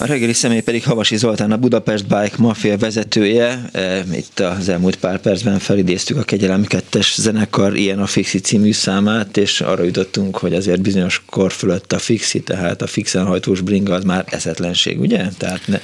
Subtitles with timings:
[0.00, 3.68] A reggeli személy pedig Havasi Zoltán, a Budapest Bike Mafia vezetője.
[3.72, 8.72] E, itt az elmúlt pár percben felidéztük a Kegyelem 2 zenekar ilyen a Fixi című
[8.72, 13.60] számát, és arra jutottunk, hogy azért bizonyos kor fölött a Fixi, tehát a fixen hajtós
[13.60, 15.28] bringa az már eszetlenség, ugye?
[15.38, 15.80] Tehát ne,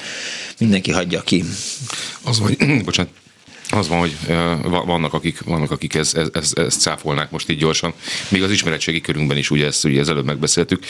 [0.59, 1.45] mindenki hagyja ki.
[2.23, 3.13] Az, hogy, bocsánat,
[3.71, 4.17] az van, hogy
[4.69, 7.95] vannak, akik, vannak, akik ezt, ezt, ezt cáfolnák most így gyorsan.
[8.29, 10.85] Még az ismeretségi körünkben is, ugye ezt ugye az előbb megbeszéltük.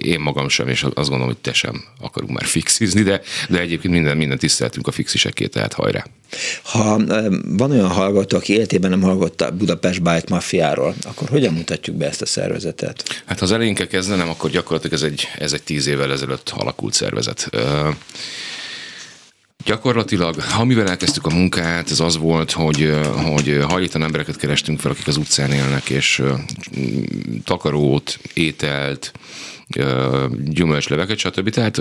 [0.00, 3.94] Én magam sem, és azt gondolom, hogy te sem akarunk már fixizni, de, de egyébként
[3.94, 6.06] minden, minden tiszteltünk a fixiseké, tehát hajrá.
[6.62, 7.00] Ha
[7.44, 12.22] van olyan hallgató, aki életében nem hallgatta Budapest Bike Mafiáról, akkor hogyan mutatjuk be ezt
[12.22, 13.22] a szervezetet?
[13.24, 16.52] Hát ha az elején kell kezdenem, akkor gyakorlatilag ez egy, ez egy tíz évvel ezelőtt
[16.56, 17.50] alakult szervezet.
[19.66, 23.00] Gyakorlatilag, amivel elkezdtük a munkát, ez az volt, hogy,
[23.34, 26.22] hogy hajlítan embereket kerestünk fel, akik az utcán élnek, és
[27.44, 29.12] takarót, ételt,
[30.44, 31.50] gyümölcsleveket, stb.
[31.50, 31.80] Tehát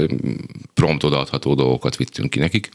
[0.73, 2.69] prompt odaadható dolgokat vittünk ki nekik,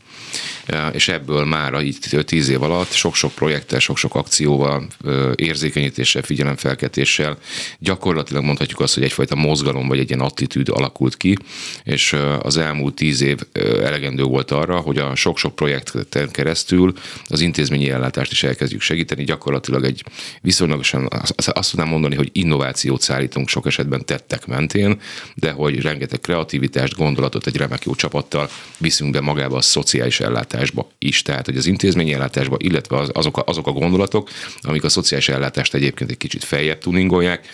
[0.92, 4.86] és ebből már így tíz év alatt sok-sok projekttel, sok-sok akcióval,
[5.34, 7.38] érzékenyítéssel, figyelemfelketéssel
[7.78, 11.36] gyakorlatilag mondhatjuk azt, hogy egyfajta mozgalom vagy egy ilyen attitűd alakult ki,
[11.84, 13.38] és az elmúlt tíz év
[13.82, 16.92] elegendő volt arra, hogy a sok-sok projekten keresztül
[17.26, 19.24] az intézményi ellátást is elkezdjük segíteni.
[19.24, 20.04] Gyakorlatilag egy
[20.40, 24.99] viszonylagosan azt tudnám mondani, hogy innovációt szállítunk sok esetben tettek mentén,
[25.34, 28.48] de hogy rengeteg kreativitást, gondolatot egy remek jó csapattal
[28.78, 31.22] viszünk be magába a szociális ellátásba is.
[31.22, 35.28] Tehát, hogy az intézményi ellátásba, illetve az, azok, a, azok a gondolatok, amik a szociális
[35.28, 37.46] ellátást egyébként egy kicsit feljebb tuningolják,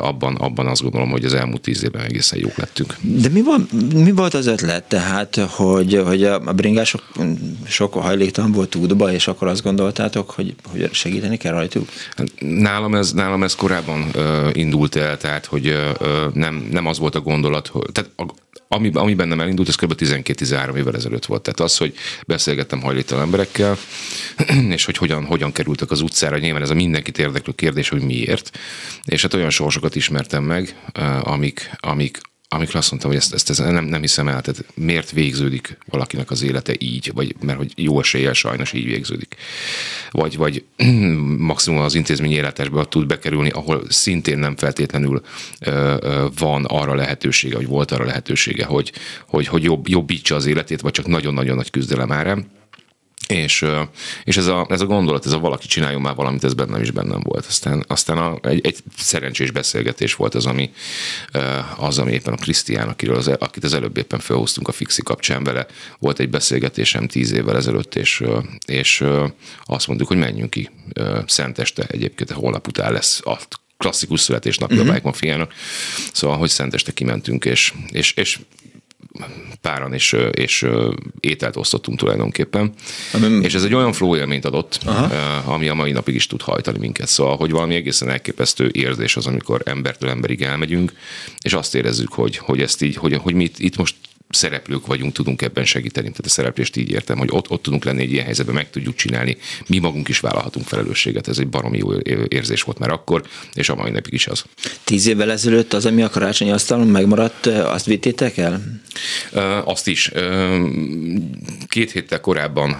[0.00, 2.96] abban, abban azt gondolom, hogy az elmúlt tíz évben egészen jók lettünk.
[3.00, 4.84] De mi, van, mi volt az ötlet?
[4.84, 7.08] Tehát, hogy, hogy a bringások
[7.66, 11.88] sok hajléktalan volt útba, és akkor azt gondoltátok, hogy, hogy segíteni kell rajtuk?
[12.38, 16.98] Nálam ez, nálam ez korábban uh, indult el, tehát, hogy uh, nem, nem nem az
[16.98, 18.24] volt a gondolat, tehát a,
[18.68, 19.94] ami, ami bennem elindult, ez kb.
[19.96, 21.42] 12-13 évvel ezelőtt volt.
[21.42, 21.94] Tehát az, hogy
[22.26, 23.76] beszélgettem hajlítalan emberekkel,
[24.76, 28.58] és hogy hogyan, hogyan kerültek az utcára, nyilván ez a mindenkit érdeklő kérdés, hogy miért.
[29.04, 32.20] És hát olyan sorsokat ismertem meg, eh, amik, amik,
[32.52, 36.30] amikor azt mondtam, hogy ezt, ezt, ezt nem, nem hiszem el, tehát miért végződik valakinek
[36.30, 39.36] az élete így, vagy mert hogy jó eséllyel sajnos így végződik.
[40.10, 40.64] Vagy, vagy
[41.52, 45.22] maximum az intézmény életesbe tud bekerülni, ahol szintén nem feltétlenül
[45.60, 48.92] ö, ö, van arra lehetősége, vagy volt arra lehetősége, hogy,
[49.26, 52.46] hogy, hogy jobb, jobbítsa az életét, vagy csak nagyon-nagyon nagy küzdelem árán
[53.30, 53.66] és,
[54.24, 56.90] és ez, a, ez a gondolat, ez a valaki csináljon már valamit, ez bennem is
[56.90, 57.46] bennem volt.
[57.46, 60.70] Aztán, aztán a, egy, egy szerencsés beszélgetés volt az, ami,
[61.76, 65.44] az, ami éppen a Krisztián, akiről az, akit az előbb éppen felhoztunk a Fixi kapcsán
[65.44, 65.66] vele,
[65.98, 68.24] volt egy beszélgetésem tíz évvel ezelőtt, és,
[68.66, 69.04] és
[69.64, 70.70] azt mondjuk, hogy menjünk ki
[71.26, 73.38] Szenteste, egyébként holnap után lesz a
[73.76, 74.90] klasszikus születésnapja uh-huh.
[74.90, 75.54] a Bike Mafiának.
[76.12, 78.38] Szóval, hogy Szenteste kimentünk, és, és, és
[79.60, 80.66] páran és, és
[81.20, 82.72] ételt osztottunk tulajdonképpen.
[83.12, 83.44] Ami...
[83.44, 85.52] És ez egy olyan flow élményt adott, Aha.
[85.52, 87.08] ami a mai napig is tud hajtani minket.
[87.08, 90.92] Szóval, hogy valami egészen elképesztő érzés az, amikor embertől emberig elmegyünk,
[91.40, 93.94] és azt érezzük, hogy, hogy ezt így, hogy, hogy mi itt, itt most
[94.30, 96.06] szereplők vagyunk, tudunk ebben segíteni.
[96.06, 98.94] Tehát a szereplést így értem, hogy ott, ott tudunk lenni egy ilyen helyzetben, meg tudjuk
[98.94, 99.36] csinálni.
[99.66, 101.28] Mi magunk is vállalhatunk felelősséget.
[101.28, 101.98] Ez egy baromi jó
[102.28, 103.22] érzés volt már akkor,
[103.54, 104.44] és a mai napig is az.
[104.84, 108.80] Tíz évvel ezelőtt az, ami a karácsonyi asztalon megmaradt, azt vittétek el?
[109.64, 110.10] Azt is.
[111.66, 112.72] Két héttel korábban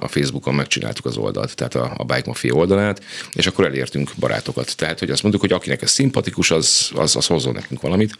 [0.00, 3.02] a Facebookon megcsináltuk az oldalt, tehát a, a Bike Mafia oldalát,
[3.32, 4.76] és akkor elértünk barátokat.
[4.76, 8.18] Tehát, hogy azt mondjuk, hogy akinek ez szimpatikus, az, az, az hozzon nekünk valamit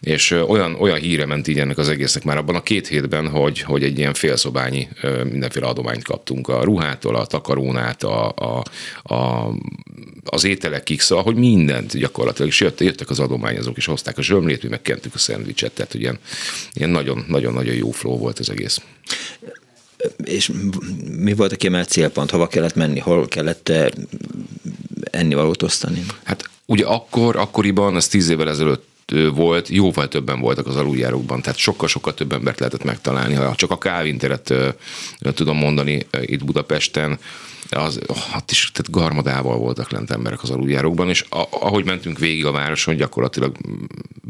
[0.00, 3.60] és olyan, olyan híre ment így ennek az egésznek már abban a két hétben, hogy,
[3.60, 4.88] hogy egy ilyen félszobányi
[5.30, 8.62] mindenféle adományt kaptunk a ruhától, a takarónát, a, a,
[9.14, 9.50] a
[10.24, 14.62] az ételekig, szóval, hogy mindent gyakorlatilag, és jöttek, jöttek az adományozók, és hozták a zsömlét,
[14.62, 16.18] mi megkentük a szendvicset, tehát ilyen,
[16.72, 16.90] ilyen
[17.28, 18.80] nagyon-nagyon jó flow volt az egész.
[20.24, 20.50] És
[21.18, 22.30] mi volt a kiemelt célpont?
[22.30, 22.98] Hova kellett menni?
[22.98, 23.72] Hol kellett
[25.10, 26.04] ennivalót osztani?
[26.22, 28.89] Hát ugye akkor, akkoriban, ez tíz évvel ezelőtt
[29.34, 33.34] volt, jóval többen voltak az aluljárókban, tehát sokkal-sokkal több embert lehetett megtalálni.
[33.34, 34.54] Ha csak a kávinteret
[35.34, 37.18] tudom mondani itt Budapesten,
[37.70, 42.46] az, hát is, tehát garmadával voltak lent emberek az aluljárókban, és a, ahogy mentünk végig
[42.46, 43.56] a városon, gyakorlatilag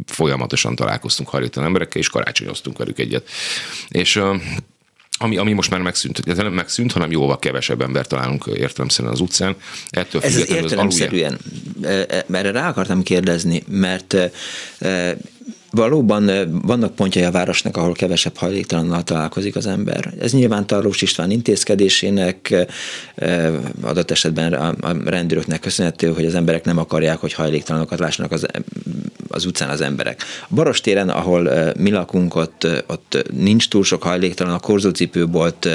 [0.07, 3.29] folyamatosan találkoztunk hajléktalan emberekkel, és karácsonyoztunk velük egyet.
[3.89, 4.23] És
[5.23, 9.21] ami, ami most már megszűnt, ez nem megszűnt, hanem jóval kevesebb ember találunk értelemszerűen az
[9.21, 9.57] utcán.
[9.91, 11.39] Ettől ez értelemszerűen,
[11.79, 12.23] az alulja...
[12.27, 14.17] mert rá akartam kérdezni, mert
[15.71, 16.31] valóban
[16.63, 20.15] vannak pontjai a városnak, ahol kevesebb hajléktalannal találkozik az ember.
[20.21, 22.67] Ez nyilván Tarlós István intézkedésének,
[23.83, 28.47] adott esetben a rendőröknek köszönhető, hogy az emberek nem akarják, hogy hajléktalanokat lássanak az,
[29.29, 30.23] az utcán az emberek.
[30.49, 35.69] A Barostéren, ahol mi lakunk, ott, ott nincs túl sok hajléktalan, a korzócipőbolt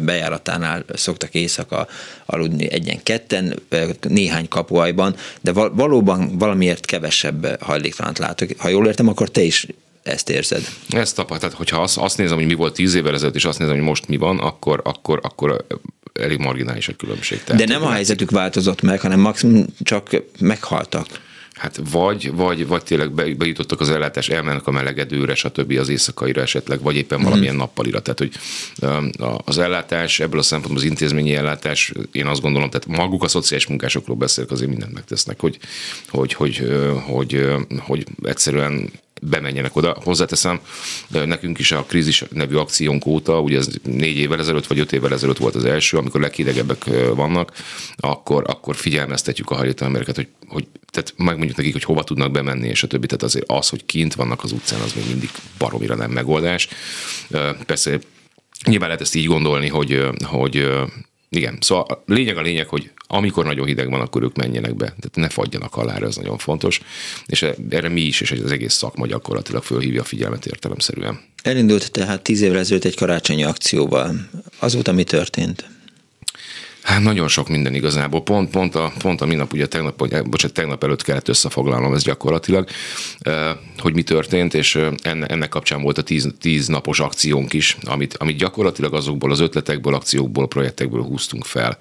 [0.00, 1.86] bejáratánál szoktak éjszaka
[2.26, 3.58] aludni egyen-ketten,
[4.00, 8.48] néhány kapuajban, de valóban valamiért kevesebb hajléktalant látok.
[8.58, 9.66] Ha jól értem, akkor te is
[10.02, 10.68] ezt érzed.
[10.88, 13.58] Ezt tapad, tehát hogyha azt, azt nézem, hogy mi volt tíz évvel ezelőtt, és azt
[13.58, 15.66] nézem, hogy most mi van, akkor, akkor, akkor
[16.12, 17.44] elég marginális a különbség.
[17.44, 20.08] Tehát, De nem a helyzetük változott meg, hanem maximum csak
[20.38, 21.06] meghaltak.
[21.54, 25.72] Hát vagy, vagy, vagy tényleg be, bejutottak az ellátás, elmennek a melegedőre, stb.
[25.78, 28.02] az éjszakaira esetleg, vagy éppen mm valamilyen nappalira.
[28.02, 28.32] Tehát, hogy
[29.44, 33.66] az ellátás, ebből a szempontból az intézményi ellátás, én azt gondolom, tehát maguk a szociális
[33.66, 35.58] munkásokról beszélek, azért mindent megtesznek, hogy,
[36.08, 36.58] hogy, hogy,
[37.06, 38.90] hogy, hogy, hogy egyszerűen
[39.24, 39.96] bemenjenek oda.
[40.04, 40.60] Hozzáteszem,
[41.08, 45.12] nekünk is a krízis nevű akciónk óta, ugye ez négy évvel ezelőtt vagy öt évvel
[45.12, 46.84] ezelőtt volt az első, amikor leghidegebbek
[47.14, 47.52] vannak,
[47.96, 52.68] akkor, akkor figyelmeztetjük a hajléktalan embereket, hogy, hogy tehát megmondjuk nekik, hogy hova tudnak bemenni,
[52.68, 53.06] és a többi.
[53.06, 56.68] Tehát azért az, hogy kint vannak az utcán, az még mindig baromira nem megoldás.
[57.66, 57.98] Persze
[58.66, 60.68] nyilván lehet ezt így gondolni, hogy, hogy
[61.34, 64.84] igen, szóval lényeg a lényeg, hogy amikor nagyon hideg van, akkor ők menjenek be.
[64.84, 66.80] Tehát ne fagyjanak alá, ez nagyon fontos.
[67.26, 71.20] És erre mi is, és az egész szakma gyakorlatilag fölhívja a figyelmet értelemszerűen.
[71.42, 74.28] Elindult tehát tíz évvel ezelőtt egy karácsonyi akcióval.
[74.58, 75.71] Azóta mi történt?
[76.82, 78.22] Hát nagyon sok minden igazából.
[78.22, 82.68] Pont, pont, a, pont a minap, ugye tegnap, bocsánat, tegnap előtt kellett összefoglalnom ez gyakorlatilag,
[83.78, 88.36] hogy mi történt, és ennek kapcsán volt a tíz, tíz napos akciónk is, amit, amit
[88.36, 91.78] gyakorlatilag azokból az ötletekből, akciókból, projektekből húztunk fel,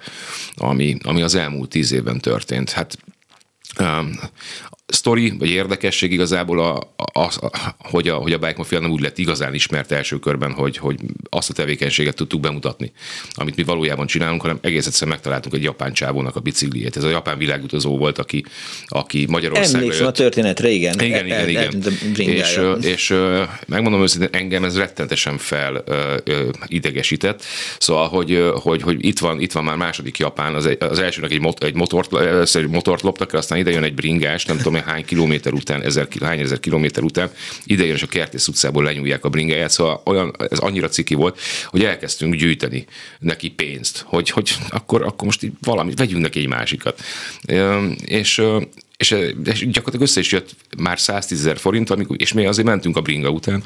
[0.55, 2.71] ami, ami az elmúlt tíz évben történt.
[2.71, 2.97] Hát
[4.91, 9.01] sztori, vagy érdekesség igazából, a, a, a, hogy, a, hogy a Bike Mafia nem úgy
[9.01, 10.99] lett igazán ismert első körben, hogy, hogy
[11.29, 12.91] azt a tevékenységet tudtuk bemutatni,
[13.33, 16.97] amit mi valójában csinálunk, hanem egész egyszerűen megtaláltunk egy japán csávónak a bicikliét.
[16.97, 18.45] Ez a japán világutazó volt, aki,
[18.85, 20.13] aki Magyarországra Emlékszem jött.
[20.13, 20.99] a történetre, igen.
[20.99, 21.83] Igen, igen, igen.
[22.15, 23.15] És, és
[23.67, 25.83] megmondom őszintén, engem ez rettentesen fel
[26.65, 27.43] idegesített.
[27.77, 31.39] Szóval, hogy, hogy, hogy itt, van, itt van már második Japán, az, az elsőnek egy,
[31.39, 32.15] mot, egy motort,
[32.55, 36.39] egy motort loptak, aztán ide jön egy bringás, nem tudom, hány kilométer után, ezer, hány
[36.39, 37.31] ezer kilométer után
[37.65, 41.83] idejön, és a Kertész utcából lenyúlják a bringáját, szóval olyan, ez annyira ciki volt, hogy
[41.83, 42.85] elkezdtünk gyűjteni
[43.19, 47.01] neki pénzt, hogy, hogy akkor, akkor most így valamit, vegyünk neki egy másikat.
[48.05, 48.41] És
[49.01, 49.11] és,
[49.43, 53.01] és gyakorlatilag össze is jött már 110 ezer forint, amikor, és mi azért mentünk a
[53.01, 53.63] bringa után,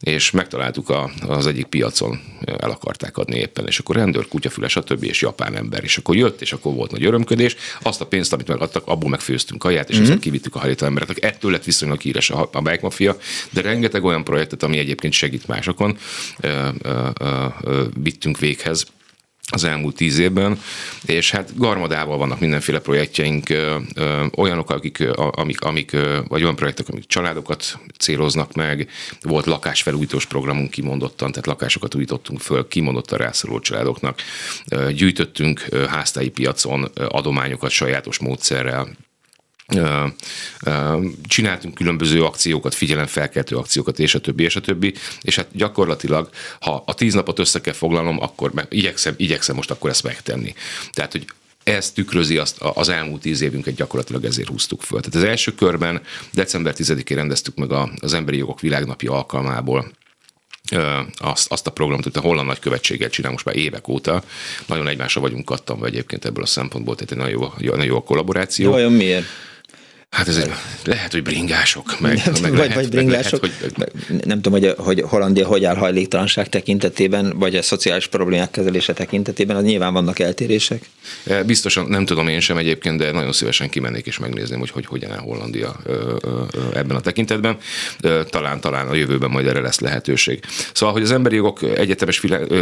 [0.00, 5.04] és megtaláltuk a, az egyik piacon, el akarták adni éppen, és akkor rendőr, kutyafüles, stb.
[5.04, 8.48] és japán ember, és akkor jött, és akkor volt nagy örömködés, azt a pénzt, amit
[8.48, 10.10] megadtak, abból megfőztünk kaját, és mm-hmm.
[10.10, 11.32] ezt kivittük a hajléktalan embereknek.
[11.32, 13.16] Ettől lett viszonylag híres a, a Bike Mafia,
[13.50, 15.98] de rengeteg olyan projektet, ami egyébként segít másokon,
[16.40, 18.86] ö, ö, ö, ö, vittünk véghez
[19.52, 20.60] az elmúlt tíz évben,
[21.04, 23.54] és hát garmadával vannak mindenféle projektjeink,
[24.36, 25.96] olyanok, akik, amik, amik,
[26.28, 28.88] vagy olyan projektek, amik családokat céloznak meg,
[29.20, 34.22] volt lakásfelújítós programunk kimondottan, tehát lakásokat újítottunk föl kimondottan rászoruló családoknak,
[34.92, 38.88] gyűjtöttünk háztáji piacon adományokat sajátos módszerrel,
[41.22, 46.30] csináltunk különböző akciókat, figyelemfelkeltő akciókat, és a többi, és a többi, és hát gyakorlatilag,
[46.60, 50.54] ha a tíz napot össze kell foglalnom, akkor meg, igyekszem, igyekszem most akkor ezt megtenni.
[50.92, 51.24] Tehát, hogy
[51.62, 55.00] ez tükrözi azt, az elmúlt tíz évünket gyakorlatilag ezért húztuk föl.
[55.00, 56.00] Tehát az első körben
[56.32, 59.90] december 10-én rendeztük meg az Emberi Jogok Világnapja alkalmából
[61.16, 64.22] azt, azt a programot, hogy a holland nagykövetséggel csinál most már évek óta.
[64.66, 68.02] Nagyon egymásra vagyunk kattanva egyébként ebből a szempontból, tehát egy nagyon jó, nagyon jó a
[68.02, 68.64] kollaboráció.
[68.64, 69.24] De vajon miért?
[70.10, 70.50] Hát ez egy,
[70.84, 74.24] lehet, hogy bringások, meg, nem, meg vagy, lehet, vagy bringások, meg lehet, hogy...
[74.24, 79.56] nem tudom, hogy, hogy Hollandia hogy áll hajléktalanság tekintetében, vagy a szociális problémák kezelése tekintetében,
[79.56, 80.88] az nyilván vannak eltérések.
[81.26, 84.86] E, biztosan nem tudom én sem egyébként, de nagyon szívesen kimennék és megnézném, hogy, hogy
[84.86, 85.76] hogyan áll Hollandia
[86.74, 87.56] ebben a tekintetben.
[88.28, 90.40] Talán, talán a jövőben majd erre lesz lehetőség.
[90.72, 92.52] Szóval, hogy az emberi jogok egyetemes világ,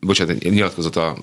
[0.00, 1.16] bocsánat, nyilatkozata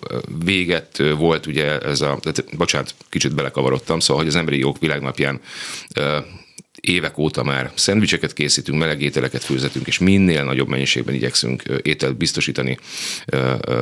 [0.43, 2.19] véget volt ugye ez a,
[2.57, 5.28] bocsánat, kicsit belekavarodtam, szóval, hogy az emberi jogok világnapján
[6.81, 12.77] évek óta már szendvicseket készítünk, meleg ételeket főzetünk, és minél nagyobb mennyiségben igyekszünk ételt biztosítani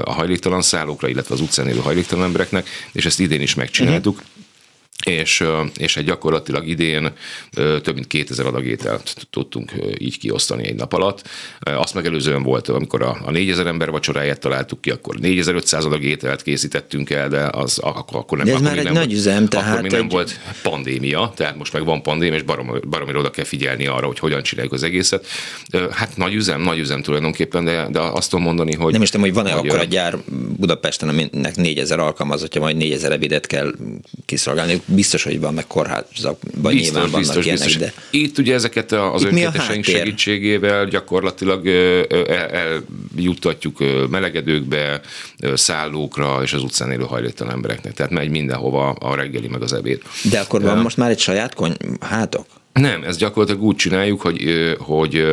[0.04, 4.16] a hajléktalan szállókra, illetve az utcán élő hajléktalan embereknek, és ezt idén is megcsináltuk.
[4.16, 4.37] Uh-huh
[5.08, 5.44] és,
[5.78, 7.12] és egy gyakorlatilag idén
[7.54, 11.28] több mint 2000 adag ételt tudtunk így kiosztani egy nap alatt.
[11.60, 16.42] Azt megelőzően volt, amikor a, a 4000 ember vacsoráját találtuk ki, akkor 4500 adag ételt
[16.42, 19.48] készítettünk el, de az akkor, akkor nem, de ez akkor már egy nem nagy üzem,
[19.48, 20.12] tehát akkor még nem egy...
[20.12, 24.20] volt pandémia, tehát most meg van pandémia, és barom, baromira oda kell figyelni arra, hogy
[24.20, 25.26] hogyan csináljuk az egészet.
[25.92, 28.92] Hát nagy üzem, nagy üzem tulajdonképpen, de, de azt tudom mondani, hogy...
[28.92, 30.18] Nem is tudom, hogy van-e akkor a gyár
[30.58, 33.74] Budapesten, aminek 4000 alkalmazottja, majd 4000 ebédet kell
[34.26, 34.82] kiszolgálni.
[34.98, 37.82] Biztos, hogy van, meg kórházak, vagy biztos, nyilván vannak biztos, ilyenek, biztos.
[37.82, 37.94] de...
[38.10, 41.68] Itt ugye ezeket az Itt önkénteseink segítségével gyakorlatilag
[43.16, 45.02] eljuttatjuk melegedőkbe,
[45.54, 47.94] szállókra és az utcán élő hajléktalan embereknek.
[47.94, 50.02] Tehát megy mindenhova a reggeli meg az ebéd.
[50.32, 52.46] De akkor van most már egy saját kony hátok?
[52.78, 55.26] Nem, ezt gyakorlatilag úgy csináljuk, hogy, hogy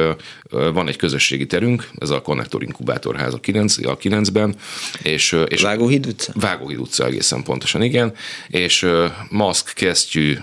[0.50, 4.54] van egy közösségi terünk, ez a Konnektor Inkubátorház a, 9, a 9-ben.
[5.02, 6.32] És, és Vágóhíd utca?
[6.34, 8.14] Vágóhíd utca egészen pontosan, igen.
[8.48, 8.86] És
[9.30, 10.38] maszk, kesztyű,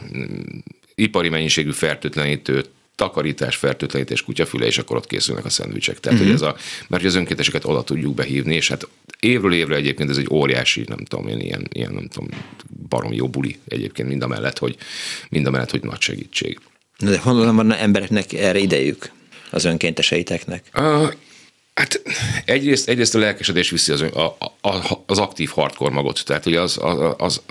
[0.95, 2.63] ipari mennyiségű fertőtlenítő,
[2.95, 5.99] takarítás, fertőtlenítés, kutyafüle, és akkor ott készülnek a szendvicsek.
[5.99, 6.33] Tehát, uh-huh.
[6.33, 6.55] hogy ez a,
[6.87, 8.87] mert az önkénteseket oda tudjuk behívni, és hát
[9.19, 12.29] évről évre egyébként ez egy óriási, nem tudom én, ilyen, ilyen nem tudom,
[12.89, 14.75] barom jó buli egyébként mind a mellett, hogy,
[15.29, 16.59] mind a mellett, hogy nagy segítség.
[17.01, 19.11] De honnan van embereknek erre idejük,
[19.51, 20.63] az önkénteseiteknek?
[20.73, 21.11] Uh,
[21.73, 22.01] Hát
[22.45, 26.77] egyrészt, egyrészt a lelkesedés viszi az, a, a, az aktív hardcore magot, tehát hogy az,
[26.81, 27.41] az, az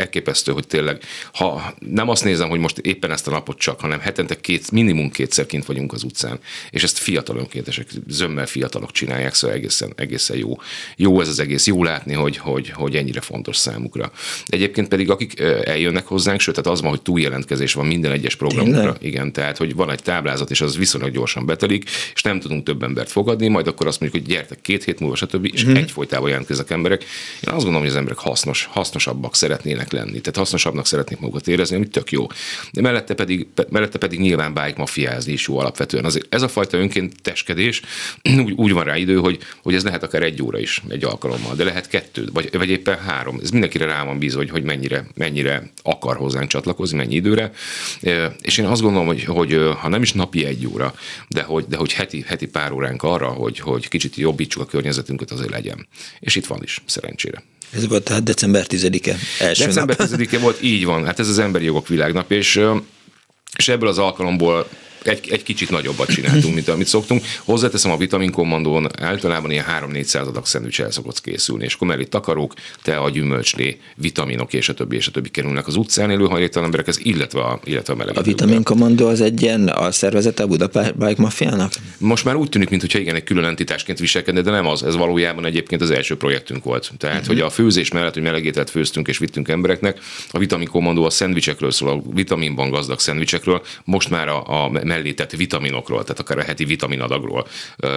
[0.00, 1.02] elképesztő, hogy tényleg,
[1.32, 5.10] ha nem azt nézem, hogy most éppen ezt a napot csak, hanem hetente két, minimum
[5.10, 6.38] kétszer kint vagyunk az utcán,
[6.70, 10.58] és ezt fiatal önkéntesek, zömmel fiatalok csinálják, szóval egészen, egészen jó.
[10.96, 14.12] Jó ez az egész, jó látni, hogy, hogy, hogy ennyire fontos számukra.
[14.46, 18.80] Egyébként pedig akik eljönnek hozzánk, sőt, tehát az van, hogy túljelentkezés van minden egyes programokra.
[18.80, 18.96] Tényleg?
[19.00, 22.82] Igen, tehát, hogy van egy táblázat, és az viszonylag gyorsan betelik, és nem tudunk több
[22.82, 25.44] embert fogadni, majd akkor azt mondjuk, hogy gyertek két hét múlva, stb.
[25.52, 25.74] és mm-hmm.
[25.74, 27.00] egyfolytában jelentkeznek emberek.
[27.40, 30.20] Én azt gondolom, hogy az emberek hasznos, hasznosabbak szeretnének lenni.
[30.20, 32.26] Tehát hasznosabbnak szeretnék magukat érezni, ami tök jó.
[32.72, 36.04] De mellette pedig, mellette pedig nyilván bike mafiázni is jó alapvetően.
[36.04, 37.82] Azért ez a fajta önkénteskedés
[38.44, 41.54] úgy, úgy van rá idő, hogy, hogy ez lehet akár egy óra is egy alkalommal,
[41.54, 43.38] de lehet kettő, vagy, vagy éppen három.
[43.42, 47.52] Ez mindenkire rá van bízva, hogy, hogy mennyire, mennyire akar hozzánk csatlakozni, mennyi időre.
[48.42, 50.94] És én azt gondolom, hogy, hogy ha nem is napi egy óra,
[51.28, 55.30] de hogy, de hogy heti, heti pár óránk arra, hogy, hogy kicsit jobbítsuk a környezetünket,
[55.30, 55.88] azért legyen.
[56.20, 57.42] És itt van is, szerencsére.
[57.72, 61.04] Ez volt tehát december 10-e első December 10-e volt, így van.
[61.04, 62.60] Hát ez az emberi jogok világnap, és,
[63.56, 64.68] és ebből az alkalomból
[65.02, 67.22] egy, egy kicsit nagyobbat csináltunk, mint amit szoktunk.
[67.44, 72.04] Hozzáteszem a vitamin kommandón általában ilyen 3-400 adag szendvics el szokott készülni, és akkor mellé
[72.04, 76.24] takarók, te a gyümölcslé, vitaminok és a többi, és a többi kerülnek az utcán élő
[76.24, 78.18] hajléktalan emberekhez, illetve a, illetve a meleg.
[78.18, 81.72] A vitamin kommandó az egy ilyen a szervezete a Budapest Bike Mafiának?
[81.98, 84.82] Most már úgy tűnik, mintha igen, egy külön entitásként viselkedne, de nem az.
[84.82, 86.90] Ez valójában egyébként az első projektünk volt.
[86.98, 87.34] Tehát, uh-huh.
[87.34, 89.98] hogy a főzés mellett, hogy melegételt főztünk és vittünk embereknek,
[90.30, 95.12] a vitamin kommandó a szendvicsekről szól, a vitaminban gazdag szendvicsekről, most már a, a mellé
[95.12, 97.46] tett vitaminokról, tehát akár a heti vitaminadagról,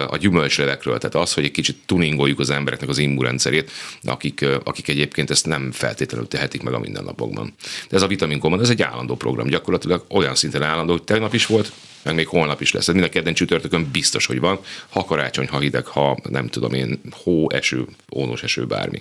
[0.06, 3.70] a gyümölcslevekről, tehát az, hogy egy kicsit tuningoljuk az embereknek az immunrendszerét,
[4.02, 7.54] akik, akik egyébként ezt nem feltétlenül tehetik meg a mindennapokban.
[7.88, 11.34] De ez a vitamin command, ez egy állandó program, gyakorlatilag olyan szinten állandó, hogy tegnap
[11.34, 11.72] is volt,
[12.02, 12.88] meg még holnap is lesz.
[12.88, 14.58] Ez mind a kedden csütörtökön biztos, hogy van.
[14.88, 17.86] Ha karácsony, ha hideg, ha nem tudom én, hó, eső,
[18.16, 18.98] ónos eső, bármi.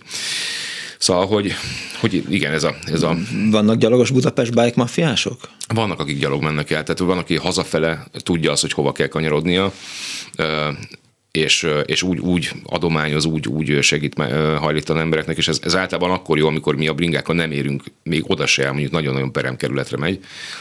[1.04, 1.54] Szóval, hogy,
[2.00, 3.18] hogy igen, ez a, ez a...
[3.52, 5.50] Vannak gyalogos Budapest bike mafiások?
[5.68, 9.74] Vannak, akik gyalog mennek el, tehát van, aki hazafele tudja azt, hogy hova kell kanyarodnia,
[11.32, 14.14] és, és úgy, úgy adományoz, úgy, úgy segít
[14.60, 18.24] hajlítan embereknek, és ez, ez általában akkor jó, amikor mi a bringákkal nem érünk még
[18.28, 20.20] oda se, mondjuk nagyon-nagyon peremkerületre megy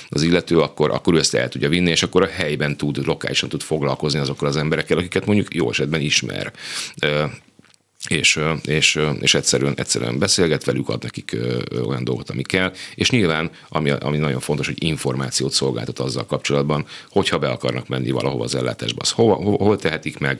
[0.09, 3.49] az illető, akkor, akkor ő ezt el tudja vinni, és akkor a helyben tud, lokálisan
[3.49, 6.53] tud foglalkozni azokkal az emberekkel, akiket mondjuk jó esetben ismer
[8.09, 11.37] és, és, és egyszerűen, egyszerűen beszélget velük, ad nekik
[11.87, 16.87] olyan dolgot, ami kell, és nyilván, ami, ami nagyon fontos, hogy információt szolgáltat azzal kapcsolatban,
[17.11, 20.38] hogyha be akarnak menni valahova az ellátásba, az hova, hol, hol tehetik meg,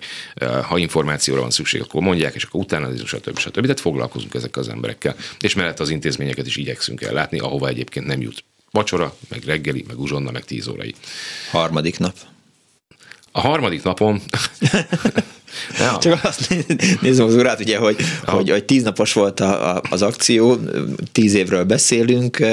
[0.63, 3.39] ha információra van szükség, akkor mondják, és akkor utána, stb.
[3.39, 3.61] stb.
[3.63, 8.21] Tehát foglalkozunk ezekkel az emberekkel, és mellett az intézményeket is igyekszünk ellátni, ahova egyébként nem
[8.21, 10.95] jut vacsora, meg reggeli, meg uzsonna, meg tíz órai.
[11.51, 12.15] Harmadik nap.
[13.33, 14.21] A harmadik napon
[15.79, 15.99] Ja.
[15.99, 16.55] Csak azt
[17.01, 20.59] nézem az urát, ugye, hogy, hogy, hogy tíz napos volt a, a, az akció,
[21.13, 22.47] tíz évről beszélünk.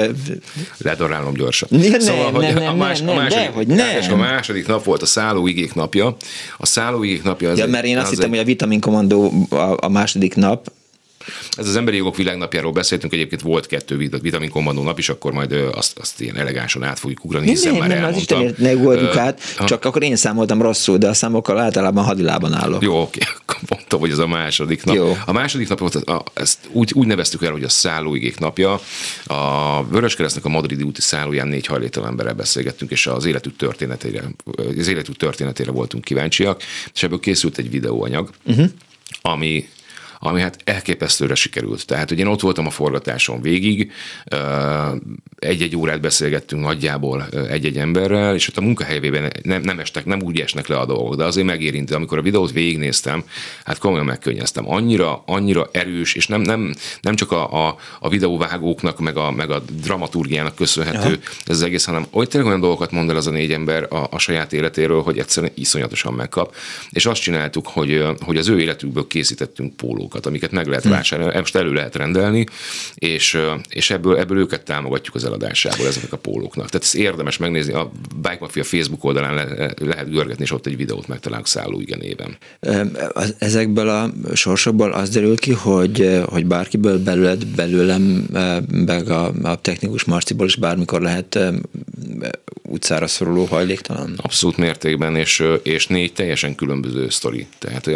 [0.78, 1.68] Ledorálom gyorsan.
[1.70, 4.12] Ne, szóval, hogy nem, a, más, nem, a, második, de, hogy nem.
[4.12, 6.16] a második nap volt a szállóigék napja.
[6.58, 7.52] A szállóigék napja...
[7.56, 8.30] Ja, mert én azt hittem, egy...
[8.30, 10.72] hogy a Vitamin Kommandó a, a második nap,
[11.56, 15.52] ez az emberi jogok világnapjáról beszéltünk, egyébként volt kettő vitamin kommandó nap is, akkor majd
[15.52, 18.38] azt, azt ilyen elegánsan át fogjuk ugrani, hiszen nem, már nem, elmondtam.
[18.38, 22.52] Az Istenért ne uh, át, csak akkor én számoltam rosszul, de a számokkal általában hadilában
[22.52, 22.82] állok.
[22.82, 24.94] Jó, oké, akkor mondtam, hogy ez a második nap.
[24.94, 25.16] Jó.
[25.26, 28.80] A második napot a, ezt úgy, úgy neveztük el, hogy a szállóigék napja.
[29.24, 34.22] A Vöröskeresztnek a madridi úti szállóján négy hajléktalan emberrel beszélgettünk, és az életük történetére,
[34.78, 36.62] az életük történetére voltunk kíváncsiak,
[36.94, 38.66] és ebből készült egy videóanyag, uh-huh.
[39.22, 39.68] ami
[40.22, 41.86] ami hát elképesztőre sikerült.
[41.86, 43.92] Tehát, hogy én ott voltam a forgatáson végig,
[45.38, 50.40] egy-egy órát beszélgettünk nagyjából egy-egy emberrel, és ott a munkahelyében nem, nem, estek, nem úgy
[50.40, 51.94] esnek le a dolgok, de azért megérinti.
[51.94, 53.24] Amikor a videót végignéztem,
[53.64, 54.70] hát komolyan megkönnyeztem.
[54.70, 59.50] Annyira, annyira erős, és nem, nem, nem csak a, a, a videóvágóknak, meg a, meg
[59.50, 61.16] a dramaturgiának köszönhető Aha.
[61.46, 64.06] ez az egész, hanem hogy tényleg olyan dolgokat mond el az a négy ember a,
[64.10, 66.54] a saját életéről, hogy egyszerűen iszonyatosan megkap.
[66.90, 69.76] És azt csináltuk, hogy, hogy az ő életükből készítettünk
[70.10, 70.90] pólókat, amiket meg lehet hm.
[70.90, 72.46] vásárolni, most elő lehet rendelni,
[72.94, 73.38] és,
[73.68, 76.68] és ebből, ebből őket támogatjuk az eladásából ezeknek a pólóknak.
[76.68, 80.76] Tehát ez érdemes megnézni, a Bike Mafia Facebook oldalán le, lehet görgetni, és ott egy
[80.76, 82.36] videót megtalálunk Szálló igen néven.
[83.38, 88.02] Ezekből a sorsokból az derül ki, hogy, hogy bárkiből belőled, belőlem,
[88.70, 91.38] meg a, a technikus Marciból is bármikor lehet
[92.70, 94.14] utcára szoruló hajléktalan?
[94.16, 97.46] Abszolút mértékben, és, és négy teljesen különböző sztori.
[97.58, 97.90] Tehát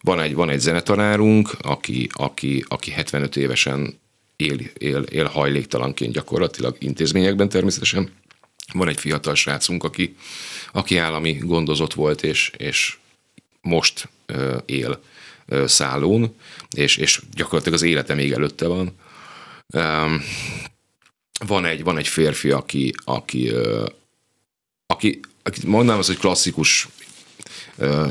[0.00, 3.98] van egy, van egy zenetanárunk, aki, aki, aki 75 évesen
[4.36, 8.10] él, él, él hajléktalanként gyakorlatilag intézményekben természetesen.
[8.72, 10.16] Van egy fiatal srácunk, aki,
[10.72, 12.96] aki állami gondozott volt, és, és
[13.60, 15.00] most ö, él
[15.46, 16.34] ö, szállón,
[16.76, 18.96] és, és gyakorlatilag az élete még előtte van.
[19.74, 20.22] Um,
[21.46, 23.52] van egy, van egy férfi, aki, aki,
[24.86, 26.88] aki, aki mondanám az, hogy klasszikus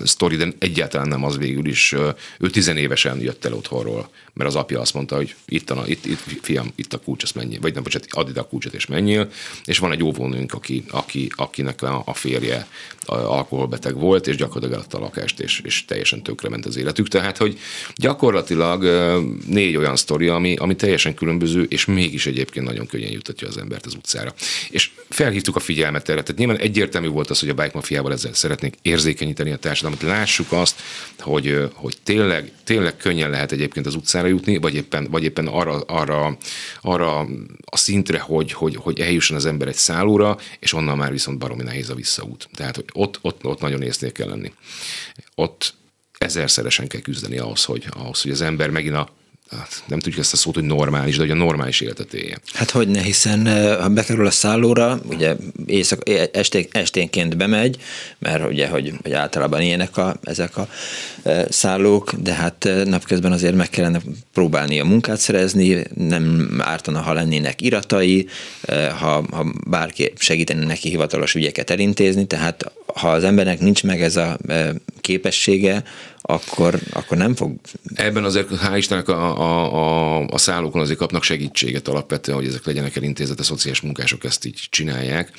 [0.03, 1.95] sztori, de egyáltalán nem az végül is.
[2.39, 6.23] Ő tizenévesen jött el otthonról mert az apja azt mondta, hogy itt, a, itt, itt
[6.41, 9.31] fiam, itt a kulcs, ezt menjél, vagy nem, bocsánat, add ide a kulcsot és menjél,
[9.65, 12.67] és van egy óvónőnk, aki, aki, akinek a, férje
[13.05, 17.07] alkoholbeteg volt, és gyakorlatilag eladta a lakást, és, és teljesen ment az életük.
[17.07, 17.59] Tehát, hogy
[17.95, 18.83] gyakorlatilag
[19.47, 23.85] négy olyan sztori, ami, ami teljesen különböző, és mégis egyébként nagyon könnyen jutatja az embert
[23.85, 24.33] az utcára.
[24.69, 26.21] És felhívtuk a figyelmet erre.
[26.21, 30.01] Tehát nyilván egyértelmű volt az, hogy a bike mafiával ezzel szeretnék érzékenyíteni a társadalmat.
[30.01, 30.81] Lássuk azt,
[31.19, 35.79] hogy, hogy tényleg, tényleg könnyen lehet egyébként az utcára jutni, vagy éppen, vagy éppen arra,
[35.79, 36.37] arra,
[36.81, 37.19] arra
[37.65, 41.63] a szintre, hogy, hogy, hogy eljusson az ember egy szállóra, és onnan már viszont baromi
[41.63, 42.49] nehéz a visszaút.
[42.53, 44.53] Tehát, hogy ott, ott, ott nagyon észnél kell lenni.
[45.35, 45.73] Ott
[46.17, 49.09] ezerszeresen kell küzdeni ahhoz, hogy, ahhoz, hogy az ember megint a
[49.49, 52.41] hát nem tudjuk ezt a szót, hogy normális, de hogy a normális életet éljen.
[52.53, 53.47] Hát hogy ne, hiszen
[53.81, 57.77] ha bekerül a szállóra, ugye éjszak, esté, esténként bemegy,
[58.19, 60.67] mert ugye, hogy, hogy általában ilyenek a, ezek a
[61.49, 64.01] szállók, de hát napközben azért meg kellene
[64.33, 68.27] próbálni a munkát szerezni, nem ártana, ha lennének iratai,
[68.99, 74.15] ha, ha bárki segíteni neki hivatalos ügyeket elintézni, tehát ha az embernek nincs meg ez
[74.15, 74.37] a
[75.01, 75.83] képessége,
[76.27, 77.55] akkor, akkor nem fog...
[77.95, 82.65] Ebben azért hál' Istennek a, a, a, a szállókon azért kapnak segítséget alapvetően, hogy ezek
[82.65, 85.31] legyenek elintézet, a szociális munkások ezt így csinálják.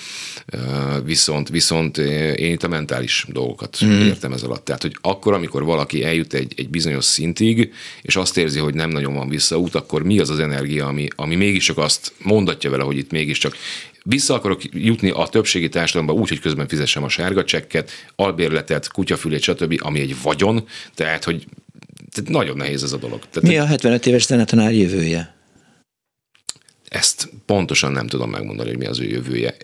[1.04, 4.00] Viszont, viszont én itt a mentális dolgokat mm.
[4.00, 4.64] értem ez alatt.
[4.64, 7.72] Tehát, hogy akkor, amikor valaki eljut egy, egy bizonyos szintig,
[8.02, 11.34] és azt érzi, hogy nem nagyon van visszaút, akkor mi az az energia, ami, ami
[11.34, 13.56] mégiscsak azt mondatja vele, hogy itt mégiscsak
[14.08, 19.42] vissza akarok jutni a többségi társadalomba úgy, hogy közben fizessem a sárga csekket, albérletet, kutyafülét,
[19.42, 21.46] stb., ami egy vagyon, tehát, hogy
[22.12, 23.18] tehát nagyon nehéz ez a dolog.
[23.30, 25.35] Tehát, Mi a 75 éves zenetanár jövője?
[26.88, 29.56] Ezt pontosan nem tudom megmondani, hogy mi az ő jövője.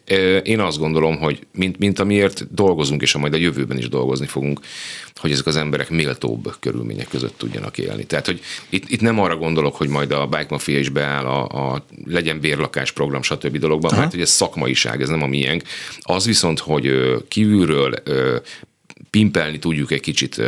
[0.42, 4.60] Én azt gondolom, hogy mint, mint amiért dolgozunk, és majd a jövőben is dolgozni fogunk,
[5.14, 8.04] hogy ezek az emberek méltóbb körülmények között tudjanak élni.
[8.04, 11.72] Tehát, hogy itt, itt nem arra gondolok, hogy majd a Bike Mafia is beáll a,
[11.72, 13.58] a legyen bérlakás program, stb.
[13.58, 14.00] dologban, Aha.
[14.00, 15.62] mert hogy ez szakmaiság, ez nem a miénk.
[16.00, 16.92] Az viszont, hogy
[17.28, 17.94] kívülről
[19.12, 20.42] pimpelni tudjuk egy kicsit,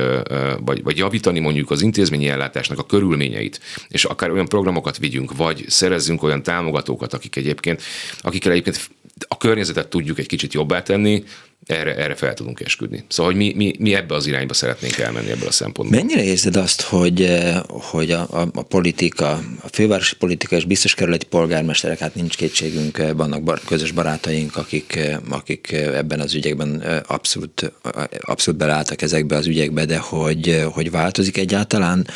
[0.59, 5.65] vagy, vagy javítani mondjuk az intézményi ellátásnak a körülményeit, és akár olyan programokat vigyünk, vagy
[5.69, 7.83] szerezzünk olyan támogatókat, akik egyébként,
[8.21, 8.91] akikkel egyébként
[9.29, 11.25] a környezetet tudjuk egy kicsit jobbá tenni,
[11.67, 13.05] erre, erre fel tudunk esküdni.
[13.09, 15.99] Szóval, hogy mi, mi, mi ebbe az irányba szeretnénk elmenni ebből a szempontból.
[15.99, 20.95] Mennyire érzed azt, hogy, eh, hogy a, a, a politika, a fővárosi politika és biztos
[20.95, 26.35] kerületi polgármesterek, hát nincs kétségünk, eh, vannak bar, közös barátaink, akik, eh, akik ebben az
[26.35, 27.73] ügyekben abszolút,
[28.21, 32.07] abszolút beleálltak ezekbe az ügyekbe, de hogy, hogy változik egyáltalán?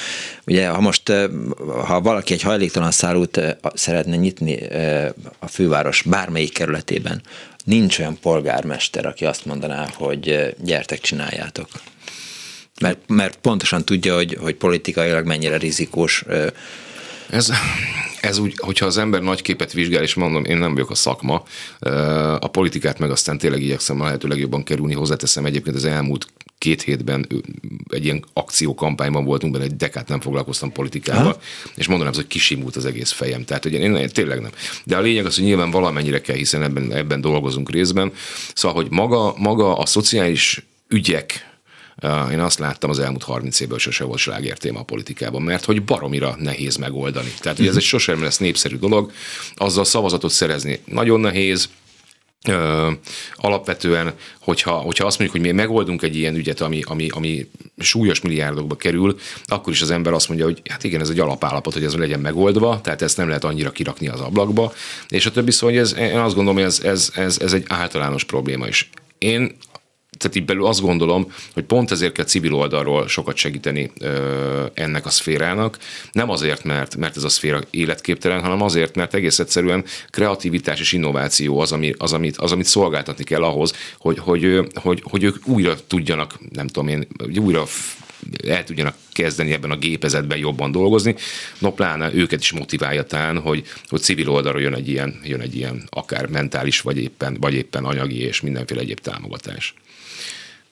[0.46, 1.12] Ugye, ha most,
[1.86, 3.40] ha valaki egy hajléktalan szállót
[3.74, 4.58] szeretne nyitni
[5.38, 7.22] a főváros bármelyik kerületében,
[7.68, 11.68] nincs olyan polgármester, aki azt mondaná, hogy gyertek, csináljátok.
[12.80, 16.24] Mert, mert pontosan tudja, hogy, hogy politikailag mennyire rizikós.
[17.30, 17.50] Ez,
[18.20, 21.42] ez úgy, hogyha az ember nagy képet vizsgál, és mondom, én nem vagyok a szakma,
[22.38, 26.26] a politikát meg aztán tényleg igyekszem a lehető legjobban kerülni, hozzáteszem egyébként az elmúlt
[26.58, 27.26] két hétben
[27.88, 31.40] egy ilyen akciókampányban voltunk benne, egy dekát nem foglalkoztam politikával, ha?
[31.74, 33.44] és mondanám, hogy kisimult az egész fejem.
[33.44, 34.50] Tehát, hogy én, én tényleg nem.
[34.84, 38.12] De a lényeg az, hogy nyilván valamennyire kell, hiszen ebben, ebben dolgozunk részben.
[38.54, 41.46] Szóval, hogy maga, maga a szociális ügyek,
[42.30, 46.36] én azt láttam az elmúlt 30 évből sose volt slágértéma a politikában, mert hogy baromira
[46.38, 47.32] nehéz megoldani.
[47.40, 49.12] Tehát, hogy ez egy sosem lesz népszerű dolog,
[49.54, 51.68] azzal szavazatot szerezni nagyon nehéz,
[52.46, 52.90] Ö,
[53.34, 58.20] alapvetően, hogyha, hogyha azt mondjuk, hogy mi megoldunk egy ilyen ügyet, ami, ami, ami súlyos
[58.20, 61.84] milliárdokba kerül, akkor is az ember azt mondja, hogy hát igen, ez egy alapállapot, hogy
[61.84, 64.72] ez legyen megoldva, tehát ezt nem lehet annyira kirakni az ablakba,
[65.08, 67.64] és a többi szó, hogy ez, én azt gondolom, hogy ez, ez, ez, ez egy
[67.68, 68.90] általános probléma is.
[69.18, 69.56] Én
[70.16, 75.06] tehát így belül azt gondolom, hogy pont ezért kell civil oldalról sokat segíteni ö, ennek
[75.06, 75.78] a szférának.
[76.12, 80.92] Nem azért, mert, mert ez a szféra életképtelen, hanem azért, mert egész egyszerűen kreativitás és
[80.92, 85.46] innováció az, ami, az, amit, az amit szolgáltatni kell ahhoz, hogy, hogy, hogy, hogy ők
[85.46, 87.06] újra tudjanak, nem tudom én,
[87.40, 87.64] újra
[88.46, 91.14] el tudjanak kezdeni ebben a gépezetben jobban dolgozni.
[91.58, 95.56] No, pláne őket is motiválja talán, hogy, hogy civil oldalról jön egy ilyen, jön egy
[95.56, 99.74] ilyen akár mentális, vagy éppen, vagy éppen anyagi és mindenféle egyéb támogatás.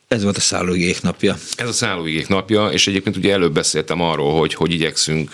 [0.09, 1.37] Ez volt a szállóigék napja.
[1.57, 5.33] Ez a szállóigék napja, és egyébként ugye előbb beszéltem arról, hogy hogy igyekszünk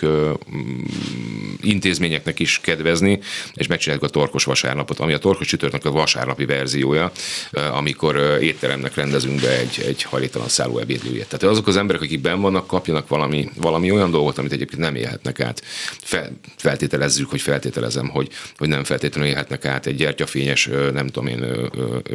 [1.61, 3.19] intézményeknek is kedvezni,
[3.53, 7.11] és megcsináljuk a torkos vasárnapot, ami a torkos csütörtök a vasárnapi verziója,
[7.51, 11.27] amikor étteremnek rendezünk be egy, egy hajléktalan szálló ebédlőjét.
[11.27, 14.95] Tehát azok az emberek, akik benn vannak, kapjanak valami, valami olyan dolgot, amit egyébként nem
[14.95, 15.63] élhetnek át.
[16.01, 21.45] Fel, feltételezzük, hogy feltételezem, hogy, hogy nem feltétlenül élhetnek át egy gyertyafényes, nem tudom én,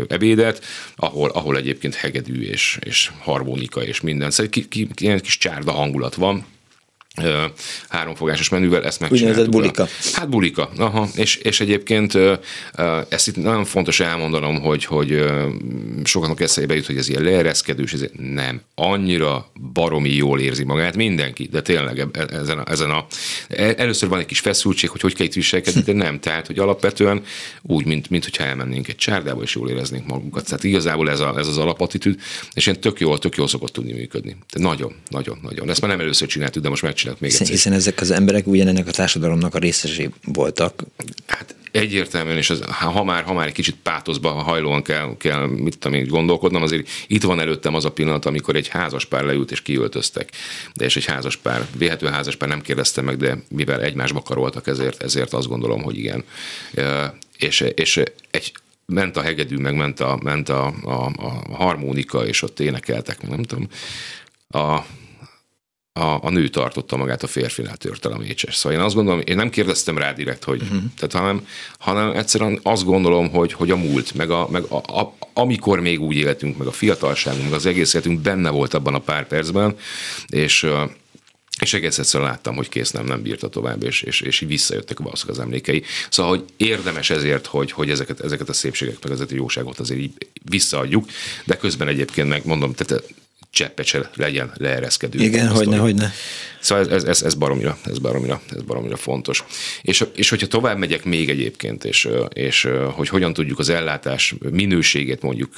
[0.09, 0.65] ebédet,
[0.97, 4.31] ahol, ahol egyébként hegedű és, és harmonika és minden.
[4.31, 6.45] Szóval ki, ki, ilyen kis csárda hangulat van,
[7.89, 9.55] háromfogásos menüvel, ezt megcsináltuk.
[9.55, 9.89] Úgynevezett bulika.
[10.13, 11.09] Hát bulika, aha.
[11.15, 12.19] És, és egyébként
[13.09, 15.25] ezt itt nagyon fontos elmondanom, hogy, hogy
[16.05, 18.61] sokaknak eszébe jut, hogy ez ilyen leereszkedős, ez nem.
[18.75, 23.07] Annyira baromi jól érzi magát mindenki, de tényleg e, ezen a, ezen a
[23.49, 26.21] e, először van egy kis feszültség, hogy hogy kell itt viselkedni, de nem.
[26.21, 27.23] Tehát, hogy alapvetően
[27.63, 30.45] úgy, mint, mint hogyha elmennénk egy csárdába, és jól éreznénk magunkat.
[30.45, 32.21] Tehát igazából ez, a, ez az alapatitűd,
[32.55, 34.37] és én tök jól, tök jól szokott tudni működni.
[34.51, 35.71] Tehát nagyon, nagyon, nagyon.
[35.71, 37.57] Ezt már nem először csináltuk, de most megcsináltuk csinálok még hiszen, egyszer.
[37.57, 40.85] Hiszen ezek az emberek ugyanennek a társadalomnak a részesei voltak.
[41.27, 45.79] Hát egyértelműen, és az, ha, már, ha már egy kicsit pátoszba hajlóan kell, kell mit
[45.79, 49.63] tudom én, gondolkodnom, azért itt van előttem az a pillanat, amikor egy házaspár leült és
[49.63, 50.31] kiöltöztek.
[50.75, 55.33] De és egy házaspár, véhető házaspár nem kérdezte meg, de mivel egymásba karoltak, ezért, ezért
[55.33, 56.25] azt gondolom, hogy igen.
[57.39, 58.53] És, és egy,
[58.87, 63.43] ment a hegedű, meg ment a, ment a, a, a harmonika, és ott énekeltek, nem
[63.43, 63.69] tudom.
[64.49, 64.85] A,
[65.99, 68.55] a, a nő tartotta magát, a férfinál törte a mécses.
[68.55, 70.83] Szóval én azt gondolom, én nem kérdeztem rá direkt, hogy, uh-huh.
[70.97, 71.47] tehát, hanem,
[71.79, 76.01] hanem egyszerűen azt gondolom, hogy, hogy a múlt, meg, a, meg a, a, amikor még
[76.01, 79.77] úgy éltünk, meg a fiatalságunk, meg az egész életünk benne volt abban a pár percben,
[80.27, 80.67] és
[81.61, 84.99] és egész egyszerűen láttam, hogy kész nem, nem bírta tovább, és, és, és így visszajöttek
[84.99, 85.83] valószínűleg az emlékei.
[86.11, 90.01] Szóval, hogy érdemes ezért, hogy, hogy ezeket, ezeket a szépségek, meg ezeket a jóságot azért
[90.01, 91.07] így visszaadjuk,
[91.45, 93.05] de közben egyébként meg mondom, tehát
[93.51, 95.19] cseppecse legyen leereszkedő.
[95.19, 96.13] Igen, hogyne, hogyne.
[96.61, 99.45] Szóval ez, ez, ez, baromira, ez, baromira, ez baromira fontos.
[99.83, 105.23] És, és hogyha tovább megyek még egyébként, és, és hogy hogyan tudjuk az ellátás minőségét
[105.23, 105.55] mondjuk,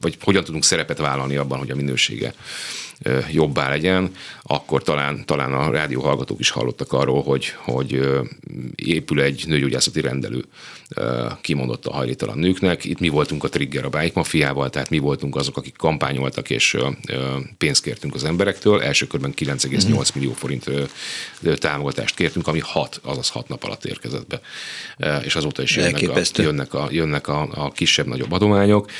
[0.00, 2.34] vagy hogyan tudunk szerepet vállalni abban, hogy a minősége
[3.32, 4.10] jobbá legyen,
[4.42, 8.00] akkor talán, talán a rádióhallgatók is hallottak arról, hogy, hogy
[8.74, 10.44] épül egy nőgyógyászati rendelő
[11.40, 12.84] kimondott a hajlétalan nőknek.
[12.84, 16.76] Itt mi voltunk a trigger a bike mafiával, tehát mi voltunk azok, akik kampányoltak és
[17.58, 18.82] pénzt kértünk az emberektől.
[18.82, 20.00] Első körben 9,8 mhm.
[20.14, 20.70] millió forint
[21.54, 24.40] támogatást kértünk, ami 6, azaz 6 nap alatt érkezett be.
[25.24, 28.90] És azóta is jönnek a, jönnek a, jönnek a, a kisebb-nagyobb adományok,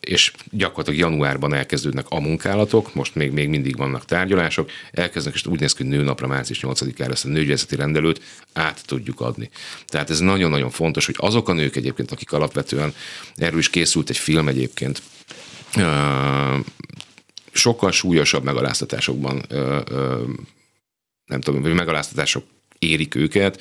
[0.00, 5.60] és gyakorlatilag januárban elkezdődnek a munkálatok, most még, még mindig vannak tárgyalások, elkezdnek, és úgy
[5.60, 8.22] néz ki, hogy nőnapra március 8-ára ezt a nőgyógyászati rendelőt
[8.52, 9.50] át tudjuk adni.
[9.86, 12.94] Tehát ez nagyon-nagyon fontos, hogy azok a nők egyébként, akik alapvetően,
[13.36, 15.02] erről is készült egy film egyébként,
[17.52, 19.42] sokkal súlyosabb megaláztatásokban
[21.24, 22.44] nem tudom, vagy megaláztatások
[22.84, 23.60] érik őket,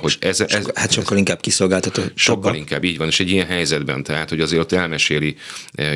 [0.00, 0.40] hogy ez...
[0.40, 2.02] ez hát sokkal inkább kiszolgáltató.
[2.14, 5.36] Sokkal inkább, így van, és egy ilyen helyzetben, tehát, hogy azért ott elmeséli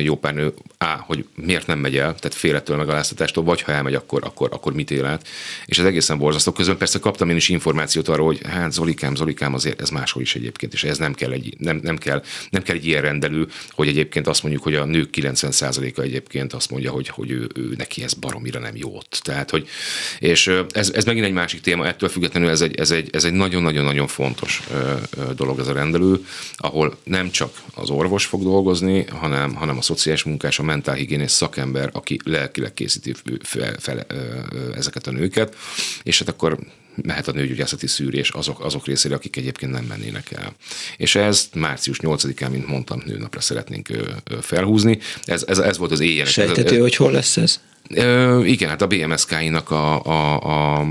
[0.03, 3.93] jó pár nő, á, hogy miért nem megy el, tehát félettől megaláztatástól, vagy ha elmegy,
[3.93, 5.27] akkor, akkor, akkor mit él át.
[5.65, 6.51] És ez egészen borzasztó.
[6.51, 10.35] Közben persze kaptam én is információt arról, hogy hát Zolikám, Zolikám, azért ez máshol is
[10.35, 13.87] egyébként, és ez nem kell egy, nem, nem kell, nem kell egy ilyen rendelő, hogy
[13.87, 18.03] egyébként azt mondjuk, hogy a nők 90%-a egyébként azt mondja, hogy, hogy ő, ő, neki
[18.03, 19.19] ez baromira nem jó ott.
[19.23, 19.67] Tehát, hogy,
[20.19, 23.33] és ez, ez megint egy másik téma, ettől függetlenül ez egy, ez egy, ez egy
[23.33, 24.61] nagyon-nagyon-nagyon fontos
[25.35, 30.23] dolog ez a rendelő, ahol nem csak az orvos fog dolgozni, hanem, hanem a szociális
[30.23, 34.05] munkás, a mentálhigiénész szakember, aki lelkileg készíti fel, fel,
[34.75, 35.55] ezeket a nőket,
[36.03, 36.59] és hát akkor
[36.95, 40.55] mehet a nőgyógyászati szűrés azok, azok részére, akik egyébként nem mennének el.
[40.97, 43.87] És ezt március 8-án, mint mondtam, nőnapra szeretnénk
[44.41, 44.99] felhúzni.
[45.23, 46.25] Ez, ez, ez volt az éjjel.
[46.25, 47.59] Sejtető, hogy hol lesz ez?
[48.43, 50.87] Igen, hát a BMSK-nak a, a, a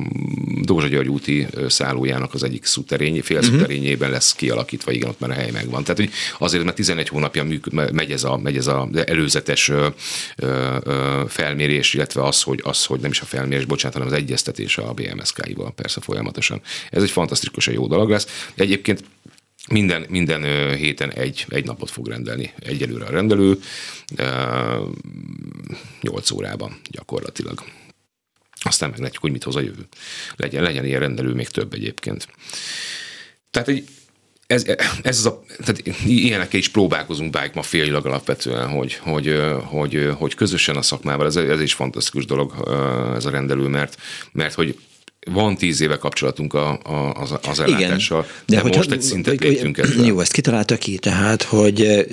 [0.62, 4.08] Dózsa György úti szállójának az egyik szuterényé, fél uh-huh.
[4.08, 5.82] lesz kialakítva, igen, ott már a hely megvan.
[5.82, 9.88] Tehát, hogy azért, mert 11 hónapja működ, megy ez a, megy ez a előzetes ö,
[10.36, 14.78] ö, felmérés, illetve az hogy, az, hogy nem is a felmérés, bocsánat, hanem az egyeztetés
[14.78, 16.60] a BMSK-ival persze folyamatosan.
[16.90, 18.50] Ez egy fantasztikusan jó dolog lesz.
[18.54, 19.02] Egyébként
[19.68, 20.42] minden, minden
[20.76, 23.58] héten egy, egy napot fog rendelni egyelőre a rendelő,
[26.00, 27.64] 8 órában gyakorlatilag.
[28.62, 29.86] Aztán meglátjuk, hogy mit hoz a jövő.
[30.36, 32.28] Legyen, legyen ilyen rendelő, még több egyébként.
[33.50, 33.88] Tehát egy,
[34.46, 34.64] ez,
[35.02, 40.34] ez az a, tehát ilyenekkel is próbálkozunk bike ma félilag alapvetően, hogy, hogy, hogy, hogy
[40.34, 42.54] közösen a szakmával, ez, ez is fantasztikus dolog
[43.16, 43.96] ez a rendelő, mert,
[44.32, 44.78] mert hogy
[45.26, 49.02] van tíz éve kapcsolatunk a, a, az, az ellátással, Igen, de, de hogy most egy
[49.02, 50.04] szintet léptünk ezzel.
[50.04, 52.06] Jó, ezt kitalálta ki, tehát, hogy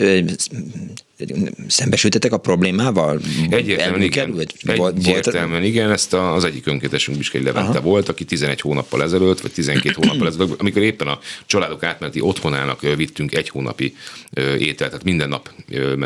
[1.68, 3.20] szembesültetek a problémával?
[3.50, 4.48] Egyértelműen igen.
[4.66, 7.82] Egyértelműen igen, ezt az egyik önkéntesünk Biskei Levente Aha.
[7.82, 12.82] volt, aki 11 hónappal ezelőtt, vagy 12 hónappal ezelőtt, amikor éppen a családok átmeneti otthonának
[12.82, 13.96] vittünk egy hónapi
[14.58, 15.50] ételt, tehát minden nap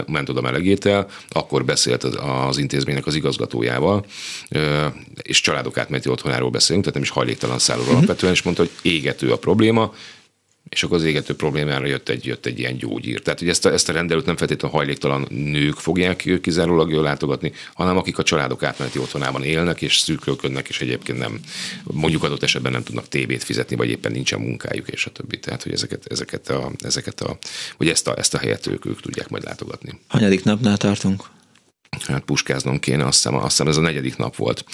[0.07, 4.05] ment oda meleg étel, akkor beszélt az intézménynek az igazgatójával,
[5.21, 8.03] és családok átmeneti otthonáról beszélünk, tehát nem is hajléktalan szállóról uh-huh.
[8.03, 9.93] alapvetően, és mondta, hogy égető a probléma,
[10.69, 13.21] és akkor az égető problémára jött egy, jött egy ilyen gyógyír.
[13.21, 17.97] Tehát, hogy ezt a, ezt a rendelőt nem feltétlenül hajléktalan nők fogják kizárólag látogatni, hanem
[17.97, 21.39] akik a családok átmeneti otthonában élnek, és szűkölködnek, és egyébként nem,
[21.83, 25.39] mondjuk adott esetben nem tudnak tévét fizetni, vagy éppen nincsen munkájuk, és a többi.
[25.39, 27.37] Tehát, hogy ezeket, ezeket a, ezeket a,
[27.77, 29.99] vagy ezt a, ezt a helyet ők, ők tudják majd látogatni.
[30.07, 31.29] Hanyadik napnál tartunk?
[31.99, 34.65] Hát puskáznom kéne, azt hiszem, azt hiszem ez a negyedik nap volt.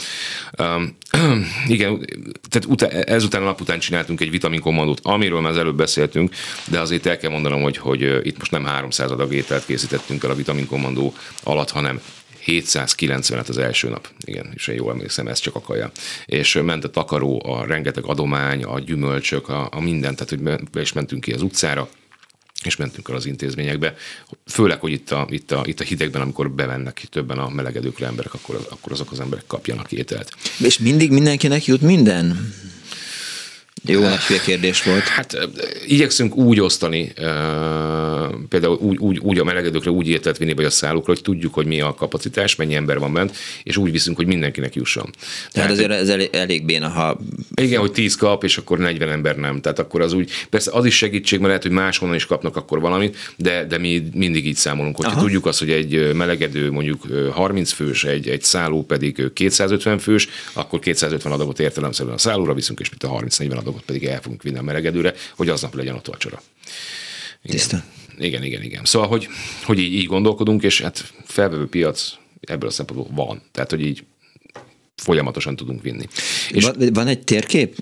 [0.59, 0.97] Um,
[1.67, 2.05] igen,
[2.49, 6.33] tehát utá, ezután a nap után csináltunk egy vitaminkommandót, amiről már az előbb beszéltünk,
[6.67, 10.29] de azért el kell mondanom, hogy, hogy itt most nem 300 adag ételt készítettünk el
[10.29, 12.01] a vitaminkommandó alatt, hanem
[12.45, 14.09] 790-et az első nap.
[14.25, 15.91] Igen, és én jól emlékszem, ez csak a.
[16.25, 20.81] És ment a takaró, a rengeteg adomány, a gyümölcsök, a, a minden, tehát hogy be
[20.81, 21.89] is mentünk ki az utcára,
[22.67, 23.95] és mentünk el az intézményekbe.
[24.45, 28.33] Főleg, hogy itt a, itt a, itt a hidegben, amikor bevennek többen a melegedőkre emberek,
[28.33, 30.31] akkor, akkor azok az emberek kapjanak ételt.
[30.59, 32.53] És mindig mindenkinek jut minden?
[33.87, 35.03] Jó nagy hülye kérdés volt.
[35.03, 35.49] Hát
[35.87, 37.13] igyekszünk úgy osztani,
[38.49, 41.65] például úgy, úgy, úgy a melegedőkre úgy ételt vinni, vagy a szállókra, hogy tudjuk, hogy
[41.65, 45.09] mi a kapacitás, mennyi ember van bent, és úgy viszünk, hogy mindenkinek jusson.
[45.51, 47.19] Tehát, azért ez elég, elég béna, ha...
[47.61, 49.61] Igen, hogy 10 kap, és akkor 40 ember nem.
[49.61, 52.79] Tehát akkor az úgy, persze az is segítség, mert lehet, hogy máshonnan is kapnak akkor
[52.79, 55.21] valamit, de, de mi mindig így számolunk, hogyha Aha.
[55.21, 60.79] tudjuk azt, hogy egy melegedő mondjuk 30 fős, egy, egy szálló pedig 250 fős, akkor
[60.79, 64.43] 250 adagot értelemszerűen a szállóra viszünk, és mint a 30-40 adagot csomagot pedig el fogunk
[64.43, 66.41] vinni a melegedőre, hogy aznap legyen ott vacsora.
[67.43, 67.83] Igen.
[68.17, 68.85] Igen, igen, igen.
[68.85, 69.27] Szóval, hogy,
[69.63, 73.41] hogy így, így gondolkodunk, és hát felvevő piac ebből a szempontból van.
[73.51, 74.03] Tehát, hogy így
[75.03, 76.07] folyamatosan tudunk vinni.
[76.49, 77.75] És van, van egy térkép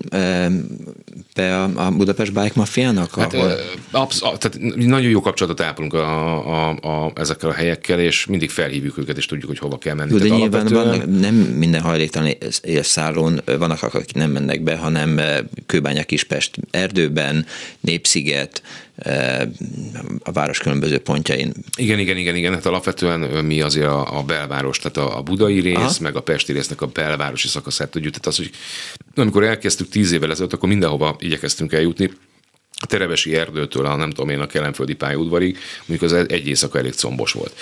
[1.34, 3.14] be a, a Budapest Bike Mafiának?
[3.14, 3.52] Hát, ahol...
[3.90, 8.98] absz- tehát nagyon jó kapcsolatot ápolunk a, a, a, ezekkel a helyekkel, és mindig felhívjuk
[8.98, 10.12] őket, és tudjuk, hogy hova kell menni.
[10.12, 10.98] Jó, de nyilván alapvetően...
[10.98, 12.30] van, nem minden hajléktalan
[12.62, 15.20] élszállón vannak, akik nem mennek be, hanem
[15.66, 17.46] Kőbánya Kispest erdőben,
[17.80, 18.62] Népsziget,
[20.22, 21.52] a város különböző pontjain.
[21.76, 22.52] Igen, igen, igen, igen.
[22.52, 25.92] Hát alapvetően mi azért a, a belváros, tehát a, a budai rész, Aha.
[26.00, 28.12] meg a pesti résznek a belvárosi szakaszát tudjuk.
[28.12, 28.50] Tehát az, hogy
[29.14, 32.10] amikor elkezdtük tíz évvel ezelőtt, akkor mindenhova igyekeztünk eljutni
[32.80, 36.92] a Terebesi erdőtől a nem tudom én a kelemföldi pályaudvarig, mondjuk az egy éjszaka elég
[36.92, 37.54] combos volt.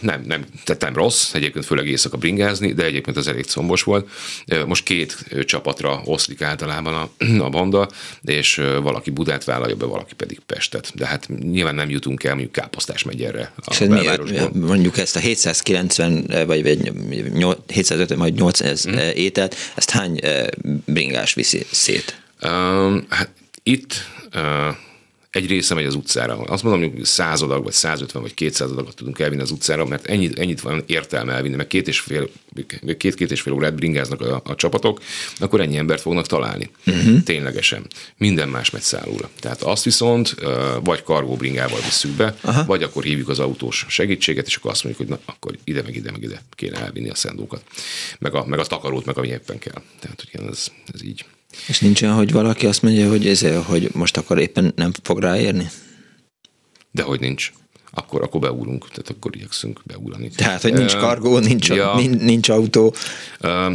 [0.00, 4.08] Nem, nem, tehát nem rossz, egyébként főleg éjszaka bringázni, de egyébként az elég combos volt.
[4.66, 7.88] Most két csapatra oszlik általában a, a banda,
[8.22, 10.92] és valaki Budát vállalja be, valaki pedig Pestet.
[10.94, 15.18] De hát nyilván nem jutunk el mondjuk Káposztás megyerre a és mi, mondjuk ezt a
[15.18, 16.92] 790 vagy, vagy
[17.66, 18.96] 750 vagy 800 mm.
[19.14, 20.20] ételt, ezt hány
[20.84, 22.20] bringás viszi szét?
[22.42, 23.28] Um, hát
[23.68, 24.04] itt
[25.30, 26.36] egy része megy az utcára.
[26.36, 30.06] Azt mondom, hogy száz adag, vagy 150, vagy 200 adagot tudunk elvinni az utcára, mert
[30.06, 32.28] ennyit, ennyit van értelme elvinni, mert két és fél,
[32.98, 35.00] két, két és fél órát bringáznak a, a csapatok,
[35.38, 36.70] akkor ennyi embert fognak találni.
[36.86, 37.22] Uh-huh.
[37.22, 37.86] Ténylegesen.
[38.16, 39.30] Minden más megy szállóra.
[39.40, 40.34] Tehát azt viszont
[40.82, 42.64] vagy kargó bringával visszük be, Aha.
[42.64, 45.96] vagy akkor hívjuk az autós segítséget, és akkor azt mondjuk, hogy na, akkor ide, meg
[45.96, 47.62] ide, meg ide kéne elvinni a szendókat.
[48.18, 49.82] Meg a, meg a takarót, meg ami éppen kell.
[50.00, 51.24] Tehát, hogy ez, ez így.
[51.66, 55.18] És nincs olyan, hogy valaki azt mondja, hogy, ez, hogy most akkor éppen nem fog
[55.18, 55.70] ráérni?
[56.90, 57.52] Dehogy nincs
[57.98, 60.28] akkor, akkor beúrunk, tehát akkor igyekszünk beúrani.
[60.28, 62.94] Tehát, hogy nincs kargó, nincs, ja, nincs, nincs autó.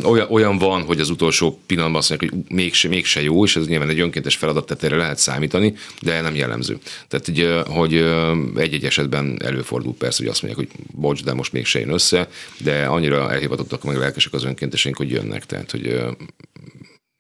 [0.04, 3.68] Olyan, olyan van, hogy az utolsó pillanatban azt mondják, hogy mégse, mégse jó, és ez
[3.68, 6.78] nyilván egy önkéntes feladat, tehát erre lehet számítani, de nem jellemző.
[7.08, 7.94] Tehát, hogy, hogy
[8.56, 12.86] egy-egy esetben előfordul persze, hogy azt mondják, hogy bocs, de most mégse jön össze, de
[12.86, 15.46] annyira elhivatottak meg lelkesek az önkénteseink, hogy jönnek.
[15.46, 16.00] Tehát, hogy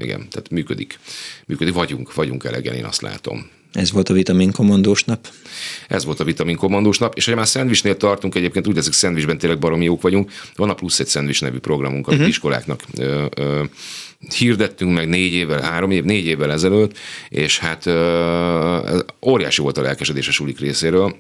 [0.04, 1.00] igen, tehát működik.
[1.46, 3.50] Működik, vagyunk, vagyunk elegen, én azt látom.
[3.74, 5.28] Ez volt a vitamin kommandós nap?
[5.88, 9.38] Ez volt a vitamin kommandós nap, és ha már szendvisnél tartunk, egyébként úgy ezek szendvisben
[9.38, 10.32] tényleg baromi jók vagyunk.
[10.56, 12.34] Van a plusz egy szendvis nevű programunk, amit uh-huh.
[12.34, 13.64] iskoláknak ö, ö,
[14.38, 16.98] hirdettünk meg négy évvel, három év, négy évvel ezelőtt,
[17.30, 21.16] és hát ö, óriási volt a lelkesedés a sulik részéről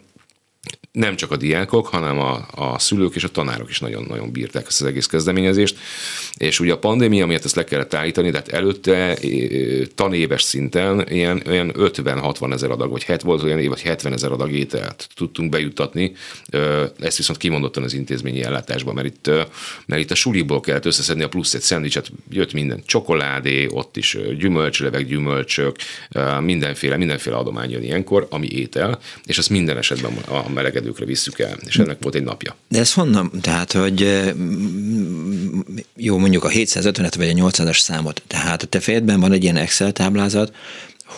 [0.93, 4.81] nem csak a diákok, hanem a, a szülők és a tanárok is nagyon-nagyon bírták ezt
[4.81, 5.77] az egész kezdeményezést.
[6.37, 9.17] És ugye a pandémia miatt ezt le kellett állítani, tehát előtte
[9.95, 14.31] tanéves szinten ilyen, ilyen 50-60 ezer adag, vagy 70 volt olyan év, vagy 70 ezer
[14.31, 16.13] adag ételt tudtunk bejuttatni.
[16.99, 19.31] Ezt viszont kimondottan az intézményi ellátásban, mert itt,
[19.85, 24.17] mert itt a suliból kellett összeszedni a plusz egy szendvicset, jött minden csokoládé, ott is
[24.37, 25.75] gyümölcslevek, gyümölcsök,
[26.39, 31.39] mindenféle, mindenféle adomány jön ilyenkor, ami étel, és azt minden esetben a meleg közlekedőkre visszük
[31.39, 32.55] el, és ennek volt egy napja.
[32.67, 33.31] De ez honnan?
[33.41, 34.23] Tehát, hogy
[35.95, 39.55] jó, mondjuk a 750-et vagy a 800-as számot, tehát a te fejedben van egy ilyen
[39.55, 40.55] Excel táblázat,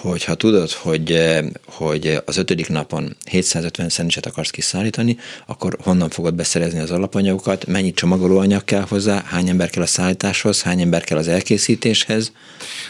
[0.02, 1.20] hogyha tudod, hogy,
[1.66, 7.94] hogy az ötödik napon 750 szendvicset akarsz kiszállítani, akkor honnan fogod beszerezni az alapanyagokat, mennyi
[7.94, 12.32] csomagolóanyag kell hozzá, hány ember kell a szállításhoz, hány ember kell az elkészítéshez.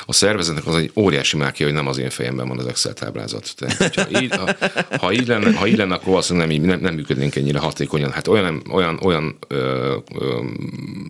[0.06, 3.54] A szervezetnek az egy óriási mákja, hogy nem az én fejemben van az Excel táblázat.
[3.58, 4.56] Tehát, ha, így, ha,
[4.98, 8.12] ha, így lenne, ha így lenne, akkor valószínűleg nem, nem, nem működnénk ennyire hatékonyan.
[8.12, 10.44] Hát olyan, olyan, olyan ö, ö,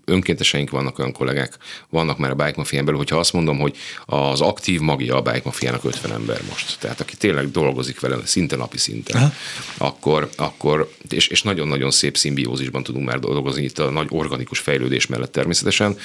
[0.05, 1.57] önkénteseink vannak, olyan kollégák
[1.89, 5.41] vannak már a Bike Mafia belül, hogyha azt mondom, hogy az aktív magja a Bike
[5.43, 9.33] Mafia 50 ember most, tehát aki tényleg dolgozik vele szinte napi szinten,
[9.77, 15.05] akkor, akkor és, és nagyon-nagyon szép szimbiózisban tudunk már dolgozni itt a nagy organikus fejlődés
[15.05, 15.97] mellett természetesen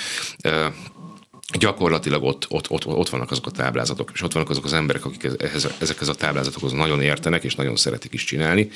[1.59, 5.05] gyakorlatilag ott, ott, ott, ott vannak azok a táblázatok, és ott vannak azok az emberek,
[5.05, 8.71] akik ehhez, ezekhez a táblázatokhoz nagyon értenek, és nagyon szeretik is csinálni,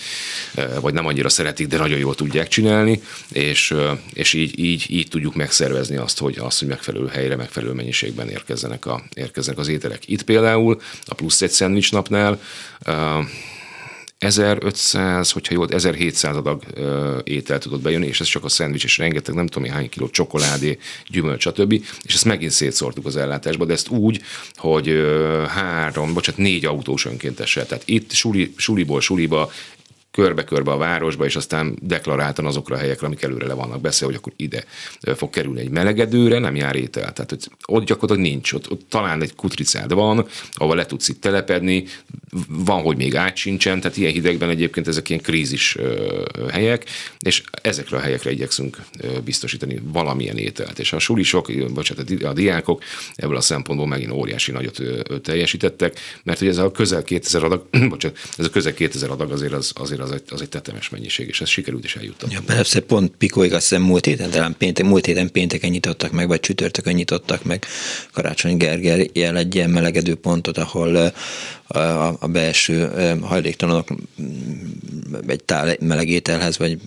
[0.80, 3.74] vagy nem annyira szeretik, de nagyon jól tudják csinálni, és,
[4.12, 8.86] és így, így, így tudjuk megszervezni azt, hogy, azt, hogy megfelelő helyre, megfelelő mennyiségben érkezzenek,
[8.86, 10.08] a, érkezzenek az ételek.
[10.08, 12.40] Itt például a plusz egy szendvics napnál
[14.24, 16.62] 1500, hogyha jól, 1700 adag
[17.24, 20.78] étel tudott bejönni, és ez csak a szendvics, és rengeteg, nem tudom, hány kiló csokoládé,
[21.08, 21.72] gyümölcs, stb.
[22.02, 24.22] És ezt megint szétszórtuk az ellátásba, de ezt úgy,
[24.54, 24.92] hogy
[25.48, 27.66] három, bocsánat, négy autós önkéntessel.
[27.66, 29.50] Tehát itt suli, suliból suliba
[30.14, 34.22] körbe-körbe a városba, és aztán deklaráltan azokra a helyekre, amik előre le vannak beszélve, hogy
[34.22, 34.64] akkor ide
[35.16, 37.12] fog kerülni egy melegedőre, nem jár étel.
[37.12, 41.20] Tehát hogy ott gyakorlatilag nincs, ott, ott talán egy kutricád van, ahol le tudsz itt
[41.20, 41.84] telepedni,
[42.48, 45.76] van, hogy még át sincsen, tehát ilyen hidegben egyébként ezek ilyen krízis
[46.50, 46.84] helyek,
[47.18, 48.78] és ezekre a helyekre igyekszünk
[49.24, 50.78] biztosítani valamilyen ételt.
[50.78, 52.82] És a sulisok, hát a diákok
[53.14, 54.80] ebből a szempontból megint óriási nagyot
[55.22, 59.52] teljesítettek, mert hogy ez a közel 2000 adag, bocsánat, ez a közel 2000 adag azért
[59.52, 62.34] az, azért az egy, az egy tetemes mennyiség, és ez sikerült is eljuttatni.
[62.34, 66.28] Ja, persze, pont Pikóig azt hiszem múlt héten, talán péntek, múlt héten pénteken nyitottak meg,
[66.28, 67.66] vagy csütörtökön nyitottak meg
[68.12, 71.12] Karácsony Gergely jel egy ilyen melegedő pontot, ahol
[71.66, 71.78] a,
[72.18, 72.90] a belső
[73.22, 73.88] hajléktalanok
[75.26, 76.78] egy tál meleg ételhez, vagy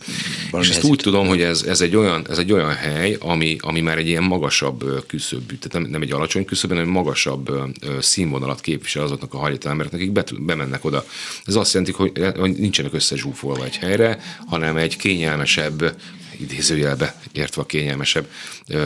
[0.52, 0.70] valami.
[0.70, 3.82] És ezt úgy tudom, hogy ez, ez, egy olyan, ez egy olyan hely, ami, ami
[3.82, 7.52] már egy ilyen magasabb küszöbű, tehát nem, nem egy alacsony küszöb, hanem egy magasabb
[8.00, 11.06] színvonalat képvisel azoknak a hajléktalan embereknek, akik bemennek oda.
[11.46, 15.96] Ez azt jelenti, hogy, hogy nincsenek összezsúfolva egy helyre, hanem egy kényelmesebb,
[16.40, 18.26] idézőjelbe értve a kényelmesebb,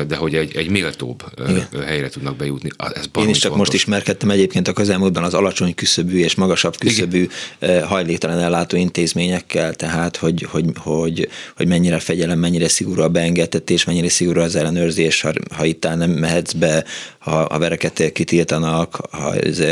[0.08, 1.68] de hogy egy, egy méltóbb Igen.
[1.86, 2.70] helyre tudnak bejutni.
[2.94, 3.58] Ez Én is csak fontos.
[3.58, 7.28] most ismerkedtem egyébként a közelmúltban az alacsony küszöbű és magasabb küszöbű
[7.62, 7.88] Igen.
[7.88, 14.10] hajléktalan ellátó intézményekkel, tehát hogy, hogy, hogy, hogy mennyire fegyelem, mennyire szigorú a beengedtetés, mennyire
[14.10, 16.86] szigorú az ellenőrzés, ha, ha itt nem mehetsz be,
[17.20, 19.64] ha a vereket kitiltanak, ha ez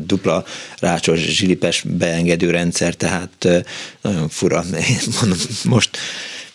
[0.00, 0.44] dupla
[0.78, 3.48] rácsos, zsilipes beengedő rendszer, tehát
[4.00, 4.64] nagyon fura.
[4.72, 5.98] Én mondom, most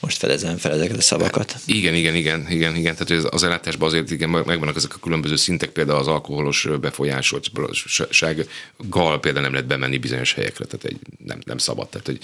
[0.05, 1.55] most fedezem fel ezeket a szavakat.
[1.65, 2.95] Igen, igen, igen, igen, igen.
[2.95, 9.43] Tehát az ellátásban azért igen, megvannak ezek a különböző szintek, például az alkoholos befolyásoltsággal például
[9.43, 11.89] nem lehet bemenni bizonyos helyekre, tehát egy, nem, nem szabad.
[11.89, 12.19] Tehát, hogy,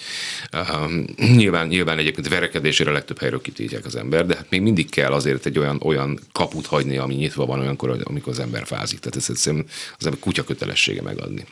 [0.84, 5.12] um, nyilván, nyilván egyébként verekedésére legtöbb helyről kitiltják az ember, de hát még mindig kell
[5.12, 9.00] azért egy olyan, olyan kaput hagyni, ami nyitva van olyankor, amikor az ember fázik.
[9.00, 9.66] Tehát ez egyszerűen
[9.98, 11.46] az ember kutya kötelessége megadni.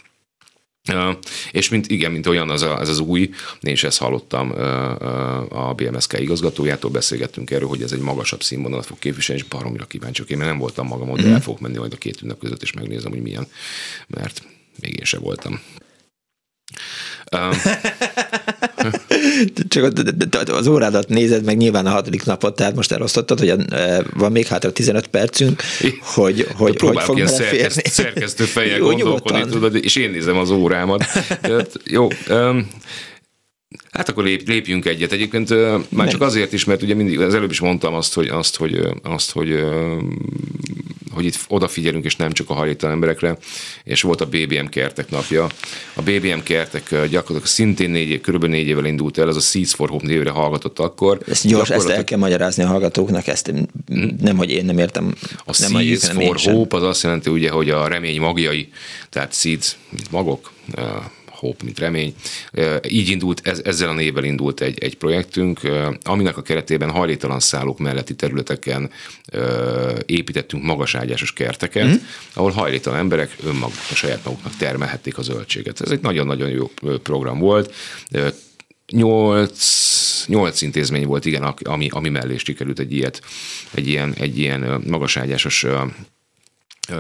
[1.52, 3.30] És mint, igen, mint olyan az a, ez az új,
[3.62, 4.52] én is ezt hallottam
[5.50, 10.30] a BMSK igazgatójától, beszélgettünk erről, hogy ez egy magasabb színvonalat fog képviselni, és baromira kíváncsiak.
[10.30, 12.74] Én nem voltam magam ott, de el fogok menni majd a két ünnep között, és
[12.74, 13.48] megnézem, hogy milyen,
[14.08, 14.44] mert
[14.82, 15.62] még én sem voltam.
[19.68, 19.94] Csak
[20.48, 23.54] az órádat nézed meg nyilván a hatodik napot, tehát most elosztottad, hogy
[24.14, 25.62] van még hátra 15 percünk,
[26.02, 31.06] hogy, hogy, hogy fog ilyen szerkeszt, szerkesztő fejjel gondolkodni, tudod, és én nézem az órámat.
[31.42, 32.68] Tehát, jó, um,
[33.92, 35.12] Hát akkor lép, lépjünk egyet.
[35.12, 35.50] Egyébként
[35.90, 38.82] már csak azért is, mert ugye mindig, az előbb is mondtam azt, hogy, azt, hogy,
[39.04, 39.64] azt, hogy,
[41.12, 43.38] hogy itt odafigyelünk, és nem csak a hajléktalan emberekre,
[43.84, 45.48] és volt a BBM kertek napja.
[45.94, 49.74] A BBM kertek gyakorlatilag szintén négy év, körülbelül négy évvel indult el, ez a Seeds
[49.74, 51.20] for Hope névre hallgatott akkor.
[51.28, 53.48] Ezt gyors, ezt el kell magyarázni a hallgatóknak, ezt
[53.88, 54.16] hmm.
[54.22, 55.16] nem, hogy én nem értem.
[55.46, 58.70] A nem Seeds for Hope az azt jelenti, ugye, hogy a remény magjai,
[59.10, 60.52] tehát seeds, mint magok,
[61.40, 62.14] hope, mint remény.
[62.88, 65.60] Így indult, ez, ezzel a névvel indult egy, egy projektünk,
[66.02, 68.90] aminek a keretében hajléktalan szállók melletti területeken
[70.06, 71.96] építettünk magaságyásos kerteket, mm.
[72.34, 75.82] ahol hajléktalan emberek önmaguk, a saját maguknak termelhették a zöldséget.
[75.82, 76.72] Ez egy nagyon-nagyon jó
[77.04, 77.74] program volt.
[78.92, 83.22] Nyolc, nyolc intézmény volt, igen, ami, ami mellé sikerült egy, ilyet,
[83.74, 85.66] egy ilyen, egy ilyen magaságyásos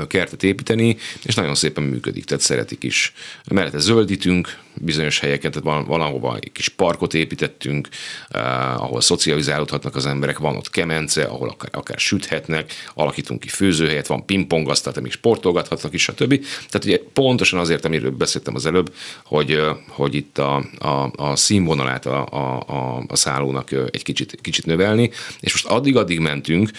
[0.08, 3.14] kertet építeni, és nagyon szépen működik, tehát szeretik is.
[3.52, 7.88] Mellette zöldítünk bizonyos helyeket, tehát van, valahova egy kis parkot építettünk,
[8.30, 14.08] eh, ahol szocializálódhatnak az emberek, van ott kemence, ahol akár, akár süthetnek, alakítunk ki főzőhelyet,
[14.08, 16.46] van pingpongasztal, tehát még sportolgathatnak is, stb.
[16.56, 22.06] Tehát ugye pontosan azért, amiről beszéltem az előbb, hogy, hogy itt a, a, a színvonalát
[22.06, 26.70] a, a, a szállónak egy kicsit, kicsit növelni, és most addig-addig mentünk,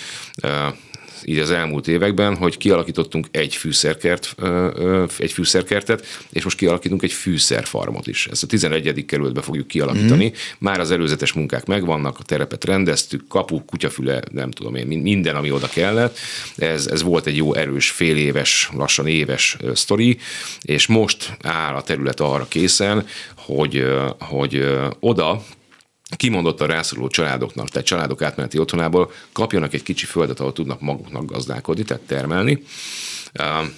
[1.24, 4.36] így az elmúlt években, hogy kialakítottunk egy fűszerkert,
[5.18, 8.26] egy fűszerkertet, és most kialakítunk egy fűszerfarmot is.
[8.26, 9.04] Ezt a 11.
[9.04, 10.26] kerületbe fogjuk kialakítani.
[10.26, 10.32] Mm.
[10.58, 15.50] Már az előzetes munkák megvannak, a terepet rendeztük, kapu, kutyafüle, nem tudom én, minden, ami
[15.50, 16.18] oda kellett.
[16.56, 20.18] Ez, ez volt egy jó erős fél éves, lassan éves sztori,
[20.62, 23.06] és most áll a terület arra készen,
[23.36, 23.84] hogy,
[24.18, 25.42] hogy oda
[26.16, 31.82] kimondottan rászoruló családoknak, tehát családok átmeneti otthonából kapjanak egy kicsi földet, ahol tudnak maguknak gazdálkodni,
[31.82, 32.62] tehát termelni.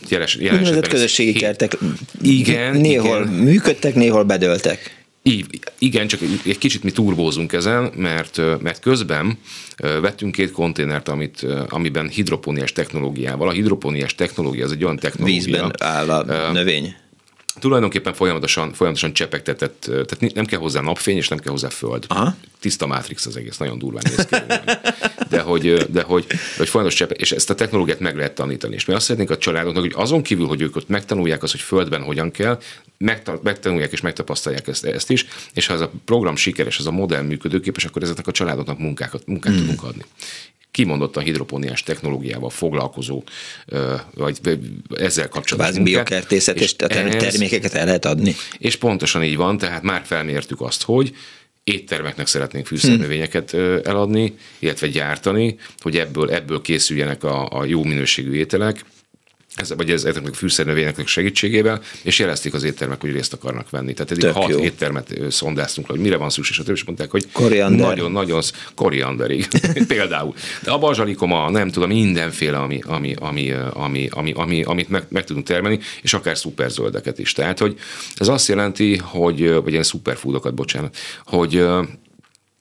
[0.08, 1.78] Jeles, jeles közösségi kertek.
[2.20, 2.76] Igen.
[2.76, 3.32] Néhol igen.
[3.32, 5.00] működtek, néhol bedöltek.
[5.24, 5.46] Így,
[5.78, 9.38] igen, csak egy kicsit mi turbózunk ezen, mert, mert közben
[9.76, 13.48] vettünk két konténert, amit, amiben hidropóniás technológiával.
[13.48, 15.42] A hidropóniás technológia az egy olyan technológia.
[15.42, 16.94] Vízben áll a növény
[17.60, 22.04] tulajdonképpen folyamatosan, folyamatosan csepegtetett, tehát nem kell hozzá napfény, és nem kell hozzá föld.
[22.08, 22.34] Aha.
[22.60, 24.36] Tiszta Matrix az egész, nagyon durván néz ki.
[25.28, 28.74] De hogy, de hogy, de hogy folyamatos csepeg, és ezt a technológiát meg lehet tanítani.
[28.74, 31.60] És mi azt szeretnénk a családoknak, hogy azon kívül, hogy ők ott megtanulják azt, hogy
[31.60, 32.58] földben hogyan kell,
[33.42, 37.22] megtanulják és megtapasztalják ezt, ezt is, és ha ez a program sikeres, ez a modell
[37.22, 39.56] működőképes, akkor ezeknek a családoknak munkákat, munkát mm.
[39.56, 40.04] tudunk adni
[40.72, 43.22] kimondottan hidropóniás technológiával foglalkozó,
[44.14, 44.38] vagy
[44.90, 48.34] ezzel kapcsolatos Bázi biokertészet és, és termékeket el lehet adni.
[48.58, 51.14] És pontosan így van, tehát már felmértük azt, hogy
[51.64, 53.78] éttermeknek szeretnénk fűszernövényeket hmm.
[53.84, 58.84] eladni, illetve gyártani, hogy ebből, ebből készüljenek a, a jó minőségű ételek,
[59.54, 63.92] ez, vagy ez, ezeknek a fűszernövényeknek segítségével, és jelezték az éttermek, hogy részt akarnak venni.
[63.92, 64.58] Tehát eddig hat jó.
[64.58, 67.26] éttermet szondáztunk hogy mire van szükség, és mondták, hogy
[67.68, 68.42] nagyon-nagyon
[68.74, 69.48] korianderig
[69.86, 70.34] például.
[70.62, 75.24] De a bazsalikoma, nem tudom, mindenféle, ami, ami, ami, ami, ami, ami amit meg, meg,
[75.24, 77.32] tudunk termelni, és akár szuperzöldeket is.
[77.32, 77.78] Tehát, hogy
[78.16, 81.64] ez azt jelenti, hogy, vagy ilyen szuperfoodokat, bocsánat, hogy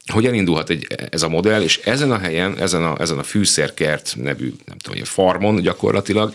[0.05, 4.13] hogy elindulhat egy, ez a modell, és ezen a helyen, ezen a, ezen a fűszerkert
[4.17, 6.33] nevű, nem tudom, hogy farmon gyakorlatilag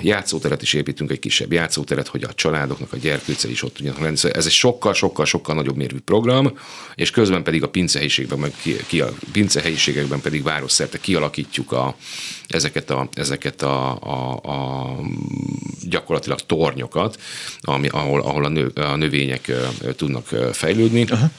[0.00, 4.16] játszóteret is építünk, egy kisebb játszóteret, hogy a családoknak a gyerkőce is ott tudjanak lenni.
[4.16, 6.58] Szóval ez egy sokkal, sokkal, sokkal nagyobb mérvű program,
[6.94, 11.96] és közben pedig a pincehelyiségben, meg ki, ki a pincehelyiségekben pedig városszerte kialakítjuk a,
[12.48, 14.96] ezeket a, ezeket a, a, a
[15.88, 17.20] gyakorlatilag tornyokat,
[17.60, 19.52] ami, ahol, ahol a, nő, a növények
[19.96, 21.04] tudnak fejlődni.
[21.08, 21.30] Aha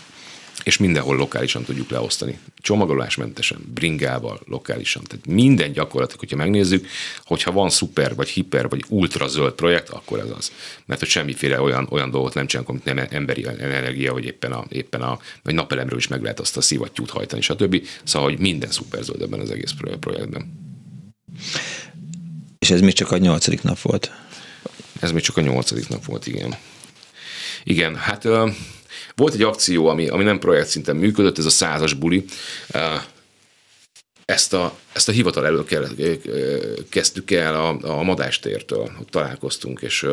[0.63, 2.39] és mindenhol lokálisan tudjuk leosztani.
[2.61, 5.03] Csomagolásmentesen, bringával, lokálisan.
[5.03, 6.87] Tehát minden gyakorlatilag, hogyha megnézzük,
[7.23, 10.51] hogyha van szuper, vagy hiper, vagy ultra zöld projekt, akkor ez az.
[10.85, 14.65] Mert hogy semmiféle olyan, olyan dolgot nem csinálunk, amit nem emberi energia, vagy éppen a,
[14.69, 17.87] éppen a vagy napelemről is meg lehet azt a szivattyút hajtani, stb.
[18.03, 20.57] Szóval, hogy minden szuper zöld ebben az egész projektben.
[22.59, 24.11] És ez még csak a nyolcadik nap volt?
[24.99, 26.55] Ez még csak a nyolcadik nap volt, igen.
[27.63, 28.27] Igen, hát
[29.19, 32.25] volt egy akció, ami, ami nem projekt szinten működött, ez a százas buli.
[34.25, 35.87] ezt a, ezt a hivatal elől kell,
[36.89, 40.07] kezdtük el a, a Madástértől, hogy találkoztunk, és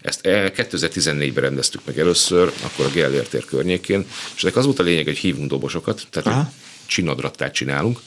[0.00, 4.82] ezt 2014-ben rendeztük meg először, akkor a Gellért tér környékén, és ennek az volt a
[4.82, 6.50] lényeg, hogy hívunk dobosokat, tehát
[6.86, 8.00] csinadrattát csinálunk,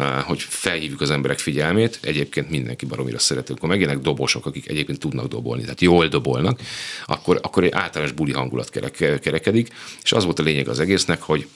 [0.00, 3.54] hogy felhívjuk az emberek figyelmét, egyébként mindenki baromira szerető.
[3.54, 6.60] Akkor megjelennek dobosok, akik egyébként tudnak dobolni, tehát jól dobolnak,
[7.06, 8.70] akkor, akkor egy általános buli hangulat
[9.20, 9.68] kerekedik,
[10.02, 11.46] és az volt a lényeg az egésznek, hogy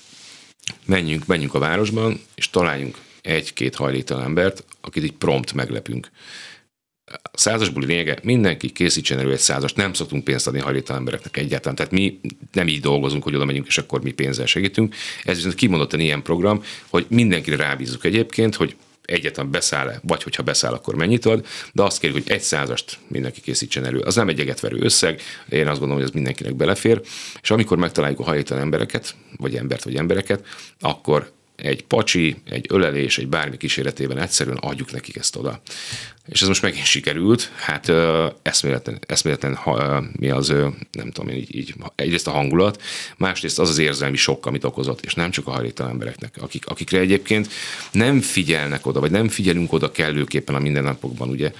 [0.84, 6.10] menjünk, menjünk a városban, és találjunk egy-két hajléktalan embert, akit így prompt meglepünk.
[7.12, 11.36] A százas buli lényege, mindenki készítsen elő egy százast, nem szoktunk pénzt adni hajléktalan embereknek
[11.36, 11.76] egyáltalán.
[11.76, 12.20] Tehát mi
[12.52, 14.94] nem így dolgozunk, hogy oda megyünk, és akkor mi pénzzel segítünk.
[15.24, 20.72] Ez viszont kimondottan ilyen program, hogy mindenkire rábízunk egyébként, hogy egyetlen beszáll-e, vagy hogyha beszáll,
[20.72, 23.98] akkor mennyit ad, de azt kérjük, hogy egy százast mindenki készítsen elő.
[23.98, 27.00] Az nem egy egetverő összeg, én azt gondolom, hogy ez mindenkinek belefér,
[27.42, 30.46] és amikor megtaláljuk a hajléktalan embereket, vagy embert, vagy embereket,
[30.80, 35.60] akkor egy pacsi, egy ölelés, egy bármi kíséretében egyszerűen adjuk nekik ezt oda.
[36.28, 37.92] És ez most megint sikerült, hát
[38.42, 39.58] eszméletlen, eszméletlen
[40.12, 40.48] mi az,
[40.92, 42.82] nem tudom így, így, egyrészt a hangulat,
[43.16, 46.98] másrészt az az érzelmi sok, amit okozott, és nem csak a hajléktalan embereknek, akik, akikre
[46.98, 47.48] egyébként
[47.92, 51.52] nem figyelnek oda, vagy nem figyelünk oda kellőképpen a mindennapokban, ugye.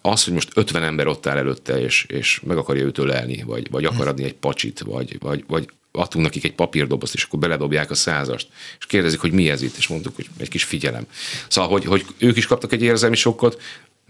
[0.00, 3.70] Az, hogy most 50 ember ott áll előtte, és, és meg akarja őt ölelni, vagy,
[3.70, 7.90] vagy akar adni egy pacsit, vagy, vagy, vagy adtunk nekik egy papírdobozt, és akkor beledobják
[7.90, 11.06] a százast, és kérdezik, hogy mi ez itt, és mondtuk, hogy egy kis figyelem.
[11.48, 13.60] Szóval, hogy, hogy ők is kaptak egy érzelmi sokkot,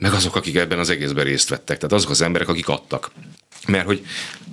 [0.00, 1.76] meg azok, akik ebben az egészben részt vettek.
[1.76, 3.10] Tehát azok az emberek, akik adtak.
[3.66, 4.04] Mert hogy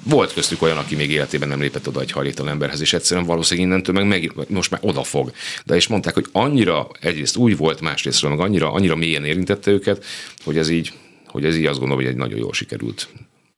[0.04, 3.70] volt köztük olyan, aki még életében nem lépett oda egy hajléktalan emberhez, és egyszerűen valószínűleg
[3.70, 5.32] innentől meg, meg most már odafog.
[5.66, 10.06] De és mondták, hogy annyira egyrészt úgy volt, másrészt meg annyira, annyira mélyen érintette őket,
[10.44, 10.94] hogy ez így,
[11.26, 13.08] hogy ez így azt gondolom, hogy egy nagyon jól sikerült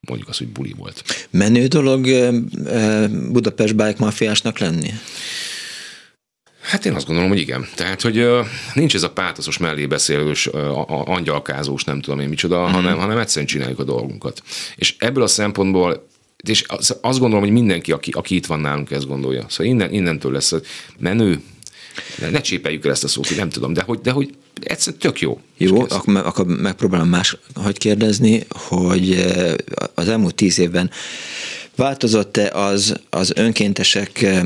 [0.08, 1.28] mondjuk az, hogy buli volt.
[1.30, 2.08] Menő dolog
[3.32, 4.92] Budapest bike mafiásnak lenni?
[6.62, 7.68] Hát én azt gondolom, hogy igen.
[7.76, 12.72] Tehát, hogy uh, nincs ez a pátoszos mellébeszélős, uh, angyalkázós, nem tudom én micsoda, mm.
[12.72, 14.44] hanem, hanem egyszerűen csináljuk a dolgunkat.
[14.76, 16.08] És ebből a szempontból
[16.48, 16.66] és
[17.02, 19.46] azt gondolom, hogy mindenki, aki, aki itt van nálunk, ezt gondolja.
[19.50, 20.54] Szóval innen, innentől lesz
[20.98, 21.42] menő,
[22.32, 24.30] ne, csépeljük el ezt a szót, nem tudom, de hogy, de hogy
[24.64, 25.40] egyszerűen tök jó.
[25.58, 29.54] Jó, akkor, akkor megpróbálom más, hogy kérdezni, hogy eh,
[29.94, 30.92] az elmúlt tíz évben
[31.76, 34.46] változott-e az, az önkéntesek eh,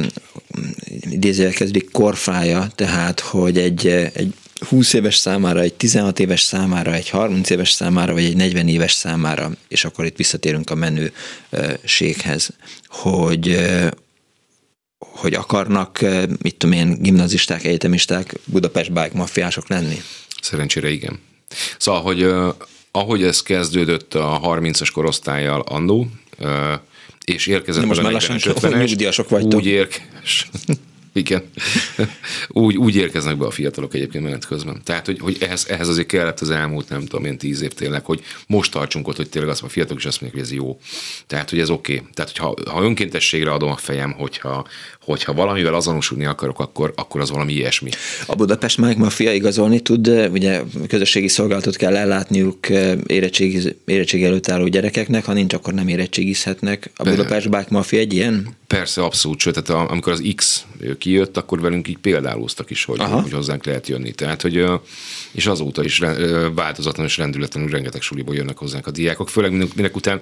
[1.10, 4.34] idézőjel kezdik korfája, tehát hogy egy, eh, egy
[4.70, 8.92] 20 éves számára, egy 16 éves számára, egy 30 éves számára, vagy egy 40 éves
[8.92, 12.50] számára, és akkor itt visszatérünk a menőséghez,
[12.88, 13.60] hogy,
[15.14, 20.02] hogy akarnak, eh, mit tudom én, gimnazisták, egyetemisták, Budapest bike maffiások lenni?
[20.42, 21.20] Szerencsére igen.
[21.78, 22.54] Szóval, hogy uh,
[22.92, 26.08] ahogy ez kezdődött a 30-as korosztályjal annó,
[26.40, 26.74] uh,
[27.26, 29.60] és érkezett De most már lassan nyugdíjasok vagytok.
[29.60, 30.02] Úgy érkez.
[31.16, 31.44] Igen.
[32.48, 34.82] úgy, úgy érkeznek be a fiatalok egyébként menet közben.
[34.84, 38.06] Tehát, hogy, hogy ehhez, ehhez azért kellett az elmúlt, nem tudom én, tíz év tényleg,
[38.06, 40.80] hogy most tartsunk ott, hogy tényleg azt a fiatalok is azt mondják, hogy ez jó.
[41.28, 41.96] Tehát, hogy ez oké.
[41.96, 42.08] Okay.
[42.14, 44.68] Tehát, hogyha, ha önkéntességre adom a fejem, hogyha,
[45.06, 47.90] hogyha valamivel azonosulni akarok, akkor, akkor az valami ilyesmi.
[48.26, 52.70] A Budapest Mike Mafia igazolni tud, ugye közösségi szolgálatot kell ellátniuk
[53.06, 56.92] érettség, érettség előtt álló gyerekeknek, ha nincs, akkor nem érettségizhetnek.
[56.96, 58.48] A Budapest Bike Mafia egy ilyen?
[58.68, 60.66] Persze, abszolút, sőt, tehát amikor az X
[60.98, 64.12] kijött, akkor velünk így példálóztak is, hogy, hogy hozzánk lehet jönni.
[64.12, 64.66] Tehát, hogy,
[65.32, 66.02] és azóta is
[66.56, 70.22] változatlan és rendületlenül rengeteg suliból jönnek hozzánk a diákok, főleg minek után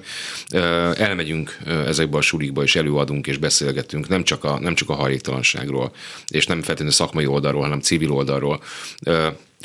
[0.97, 1.57] elmegyünk
[1.87, 5.91] ezekbe a sulikba, és előadunk, és beszélgetünk, nem csak a, nem csak a hajléktalanságról,
[6.27, 8.61] és nem feltétlenül szakmai oldalról, hanem civil oldalról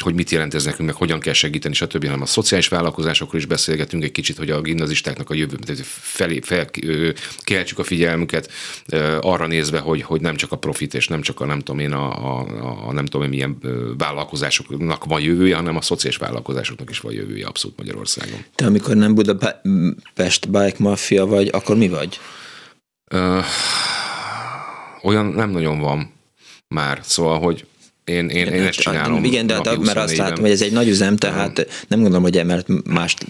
[0.02, 2.04] hogy mit jelent ez nekünk, meg hogyan kell segíteni, stb.
[2.04, 6.70] hanem a szociális vállalkozásokról is beszélgetünk egy kicsit, hogy a gimnazistáknak a jövő, felé, fel,
[7.38, 8.50] keltsük a figyelmüket
[9.20, 11.92] arra nézve, hogy, hogy nem csak a profit, és nem csak a nem tudom én,
[11.92, 12.46] a, a,
[12.88, 13.58] a nem tudom én milyen
[13.98, 18.44] vállalkozásoknak van jövője, hanem a szociális vállalkozásoknak is van jövője abszolút Magyarországon.
[18.54, 22.18] Te amikor nem Budapest Bike Mafia vagy, akkor mi vagy?
[23.12, 23.44] Uh,
[25.06, 26.12] olyan nem nagyon van
[26.68, 27.66] már, szóval, hogy
[28.04, 29.24] én, én, én ezt csinálom.
[29.24, 32.38] Igen, de hát, mert azt látom, hogy ez egy nagy üzem, tehát nem gondolom, hogy
[32.38, 33.26] emellett mást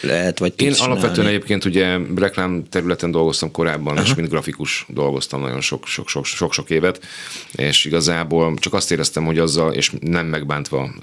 [0.00, 0.92] lehet, vagy Én csinálni.
[0.92, 4.06] alapvetően egyébként ugye reklám területen dolgoztam korábban, Aha.
[4.06, 7.04] és mint grafikus dolgoztam nagyon sok-sok évet,
[7.52, 10.94] és igazából csak azt éreztem, hogy azzal, és nem megbántva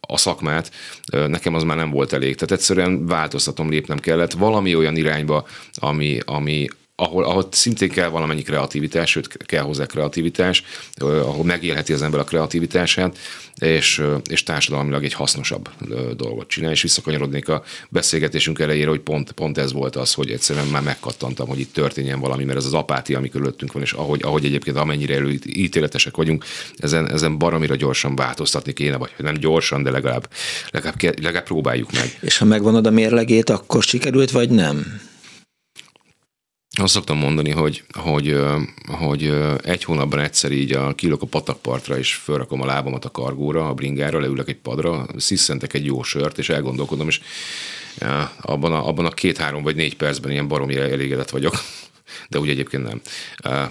[0.00, 0.70] a szakmát,
[1.12, 2.34] nekem az már nem volt elég.
[2.34, 8.42] Tehát egyszerűen változtatom, lépnem kellett valami olyan irányba, ami, ami ahol, ahol szintén kell valamennyi
[8.42, 10.62] kreativitás, sőt kell hozzá kreativitás,
[11.00, 13.18] ahol megélheti az ember a kreativitását,
[13.54, 15.68] és, és társadalmilag egy hasznosabb
[16.16, 16.70] dolgot csinál.
[16.70, 21.48] És visszakanyarodnék a beszélgetésünk elejére, hogy pont, pont ez volt az, hogy egyszerűen már megkattantam,
[21.48, 24.76] hogy itt történjen valami, mert ez az apátia, ami körülöttünk van, és ahogy, ahogy egyébként
[24.76, 26.44] amennyire előítéletesek vagyunk,
[26.76, 30.28] ezen, ezen baromira gyorsan változtatni kéne, vagy nem gyorsan, de legalább,
[30.70, 32.18] legalább, legalább próbáljuk meg.
[32.20, 35.12] És ha megvonod a mérlegét, akkor sikerült, vagy nem?
[36.76, 38.36] Azt szoktam mondani, hogy, hogy,
[38.86, 43.68] hogy egy hónapban egyszer így a kilok a patakpartra, és felrakom a lábamat a kargóra,
[43.68, 47.20] a bringára, leülök egy padra, sziszentek egy jó sört, és elgondolkodom, és
[48.40, 51.54] abban a, abban a két-három vagy négy percben ilyen baromi elégedett vagyok
[52.28, 53.00] de úgy egyébként nem.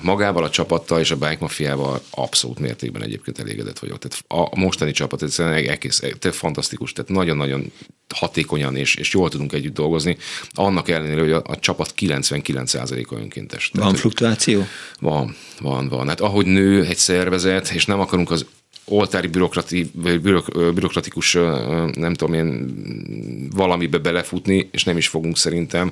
[0.01, 3.99] Magával a csapattal és a Bike Mafiával abszolút mértékben egyébként elégedett vagyok.
[3.99, 7.71] Tehát a mostani csapat egyszerűen egész, tehát fantasztikus, tehát nagyon-nagyon
[8.13, 10.17] hatékonyan és, és jól tudunk együtt dolgozni,
[10.51, 13.69] annak ellenére, hogy a, a csapat 99%-a önkéntes.
[13.73, 14.65] Van tehát, fluktuáció?
[14.99, 16.07] Van, van, van.
[16.07, 18.45] Hát ahogy nő egy szervezet, és nem akarunk az
[18.85, 21.33] oltári bürokrati, bürok, bürokratikus,
[21.93, 22.73] nem tudom én,
[23.55, 25.91] valamibe belefutni, és nem is fogunk szerintem.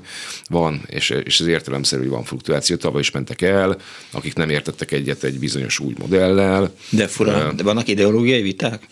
[0.50, 2.76] Van, és, és ez értelemszerű, hogy van fluktuáció.
[2.76, 3.78] Tavaly is mentek el,
[4.12, 6.74] akik nem értettek egyet egy bizonyos új modellel.
[6.90, 8.86] De fura, de vannak ideológiai viták?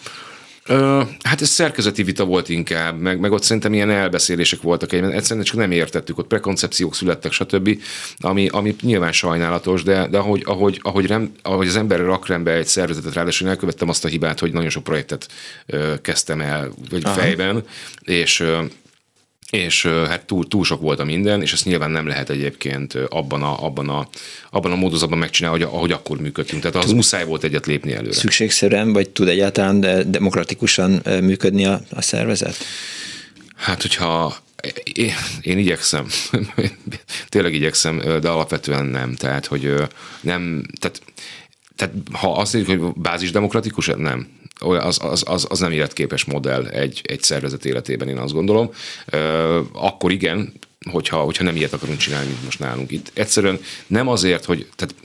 [1.24, 5.58] Hát ez szerkezeti vita volt inkább, meg, meg ott szerintem ilyen elbeszélések voltak, egyszerűen csak
[5.58, 7.82] nem értettük, ott prekoncepciók születtek, stb.,
[8.20, 12.52] ami, ami nyilván sajnálatos, de, de ahogy, ahogy, ahogy, rem, ahogy az ember rak rendbe
[12.52, 15.28] egy szervezetet, ráadásul én elkövettem azt a hibát, hogy nagyon sok projektet
[15.66, 17.14] ö, kezdtem el, vagy Aha.
[17.14, 17.64] fejben,
[18.02, 18.44] és
[19.50, 23.44] és hát túl, túl sok volt a minden, és ezt nyilván nem lehet egyébként abban
[23.44, 24.08] a, abban a,
[24.50, 26.62] abban a módozatban megcsinálni, hogy, ahogy akkor működtünk.
[26.62, 28.14] Tehát az tud, muszáj volt egyet lépni előre.
[28.14, 32.56] Szükségszerűen, vagy tud egyáltalán demokratikusan működni a, a szervezet?
[33.56, 34.36] Hát, hogyha
[34.94, 36.08] én, én igyekszem,
[37.30, 39.16] tényleg igyekszem, de alapvetően nem.
[39.16, 39.74] Tehát, hogy
[40.22, 41.02] nem, tehát,
[41.76, 44.28] tehát ha azt mondjuk, hogy bázisdemokratikus, nem
[44.60, 48.72] az, az, az, az nem életképes modell egy, egy szervezet életében, én azt gondolom.
[49.74, 50.54] Akkor igen,
[50.92, 53.12] hogyha, hogyha nem ilyet akarunk csinálni, mint most nálunk itt.
[53.14, 54.96] Egyszerűen nem azért, hogy, tehát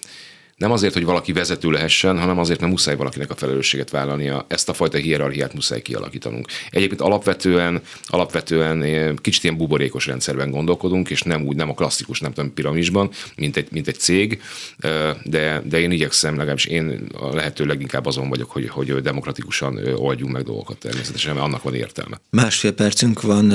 [0.56, 4.44] nem azért, hogy valaki vezető lehessen, hanem azért, mert muszáj valakinek a felelősséget vállalnia.
[4.48, 6.46] Ezt a fajta hierarchiát muszáj kialakítanunk.
[6.70, 12.20] Egyébként alapvetően, alapvetően eh, kicsit ilyen buborékos rendszerben gondolkodunk, és nem úgy, nem a klasszikus,
[12.20, 14.42] nem tudom, piramisban, mint egy, mint egy cég,
[14.78, 19.78] eh, de, de én igyekszem, legalábbis én a lehető leginkább azon vagyok, hogy, hogy demokratikusan
[19.78, 22.20] eh, oldjunk meg dolgokat természetesen, mert annak van értelme.
[22.30, 23.52] Másfél percünk van,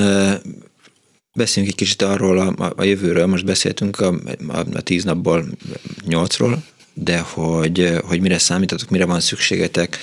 [1.34, 4.14] Beszéljünk egy kicsit arról a, a jövőről, most beszéltünk a,
[4.48, 5.46] a, a tíz napból
[6.06, 6.64] nyolcról,
[6.94, 9.98] de hogy, hogy mire számítatok, mire van szükségetek,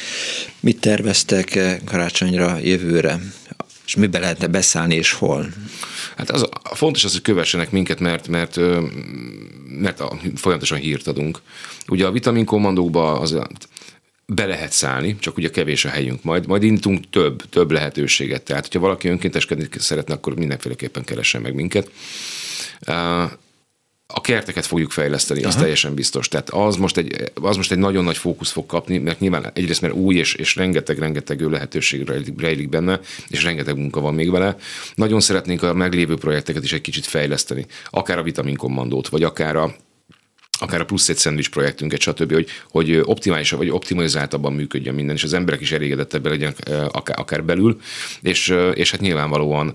[0.61, 3.21] mit terveztek karácsonyra, jövőre,
[3.87, 5.47] és mibe lehetne beszállni, és hol?
[6.17, 8.57] Hát az, fontos az, hogy kövessenek minket, mert, mert,
[9.81, 11.41] mert a, folyamatosan hírt adunk.
[11.89, 13.39] Ugye a vitaminkommandókba az
[14.27, 16.23] be lehet szállni, csak ugye kevés a helyünk.
[16.23, 18.43] Majd, majd indítunk több, több lehetőséget.
[18.43, 21.91] Tehát, hogyha valaki önkénteskedni szeretne, akkor mindenféleképpen keressen meg minket
[24.07, 25.49] a kerteket fogjuk fejleszteni, Aha.
[25.49, 26.29] az teljesen biztos.
[26.29, 29.81] Tehát az most, egy, az most egy nagyon nagy fókusz fog kapni, mert nyilván egyrészt
[29.81, 34.57] mert új, és, és rengeteg-rengeteg lehetőség rejlik benne, és rengeteg munka van még vele.
[34.95, 39.75] Nagyon szeretnénk a meglévő projekteket is egy kicsit fejleszteni, akár a vitaminkommandót, vagy akár a
[40.59, 45.25] akár a plusz egy szendvics projektünket, stb., hogy, hogy optimálisabb vagy optimalizáltabban működjön minden, és
[45.25, 46.57] az emberek is elégedettebbek legyenek
[46.93, 47.81] akár, akár belül,
[48.23, 49.75] és, és hát nyilvánvalóan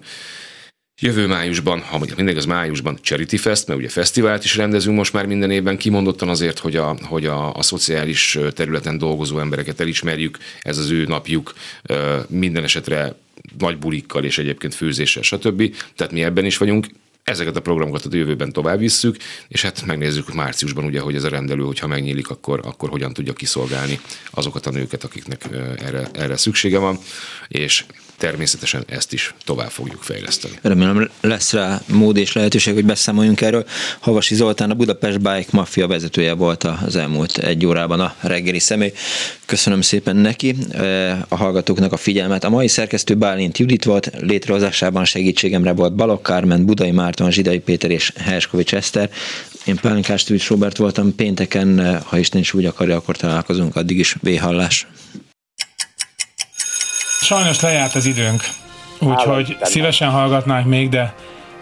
[1.03, 5.13] Jövő májusban, ha mondjuk mindig az májusban Charity Fest, mert ugye fesztivált is rendezünk most
[5.13, 10.37] már minden évben, kimondottan azért, hogy a, hogy a, a szociális területen dolgozó embereket elismerjük,
[10.59, 11.53] ez az ő napjuk
[12.27, 13.15] minden esetre
[13.57, 15.75] nagy bulikkal és egyébként főzéssel, stb.
[15.95, 16.85] Tehát mi ebben is vagyunk,
[17.23, 19.15] ezeket a programokat a jövőben tovább visszük,
[19.47, 23.33] és hát megnézzük márciusban ugye, hogy ez a rendelő, hogyha megnyílik, akkor, akkor hogyan tudja
[23.33, 23.99] kiszolgálni
[24.31, 25.45] azokat a nőket, akiknek
[25.77, 26.97] erre, erre szüksége van,
[27.47, 27.83] és
[28.21, 30.59] természetesen ezt is tovább fogjuk fejleszteni.
[30.61, 33.65] Remélem lesz rá mód és lehetőség, hogy beszámoljunk erről.
[33.99, 38.93] Havasi Zoltán, a Budapest Bike Mafia vezetője volt az elmúlt egy órában a reggeli személy.
[39.45, 40.55] Köszönöm szépen neki,
[41.27, 42.43] a hallgatóknak a figyelmet.
[42.43, 47.91] A mai szerkesztő Bálint Judit volt, létrehozásában segítségemre volt Balok Kármen, Budai Márton, Zsidai Péter
[47.91, 49.09] és Herskovics Eszter.
[49.65, 54.15] Én Pálinkás Tűcs Robert voltam pénteken, ha Isten is úgy akarja, akkor találkozunk, addig is
[54.21, 54.87] véhallás.
[57.31, 58.41] Sajnos lejárt az időnk,
[58.99, 61.13] úgyhogy szívesen hallgatnánk még, de,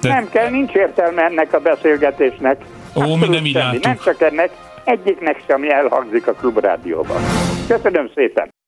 [0.02, 0.10] de...
[0.10, 2.62] Nem kell, nincs értelme ennek a beszélgetésnek.
[2.96, 4.52] Ó, mi nem így Nem csak ennek,
[4.84, 7.22] egyiknek sem elhangzik a klubrádióban.
[7.68, 8.54] Köszönöm szépen!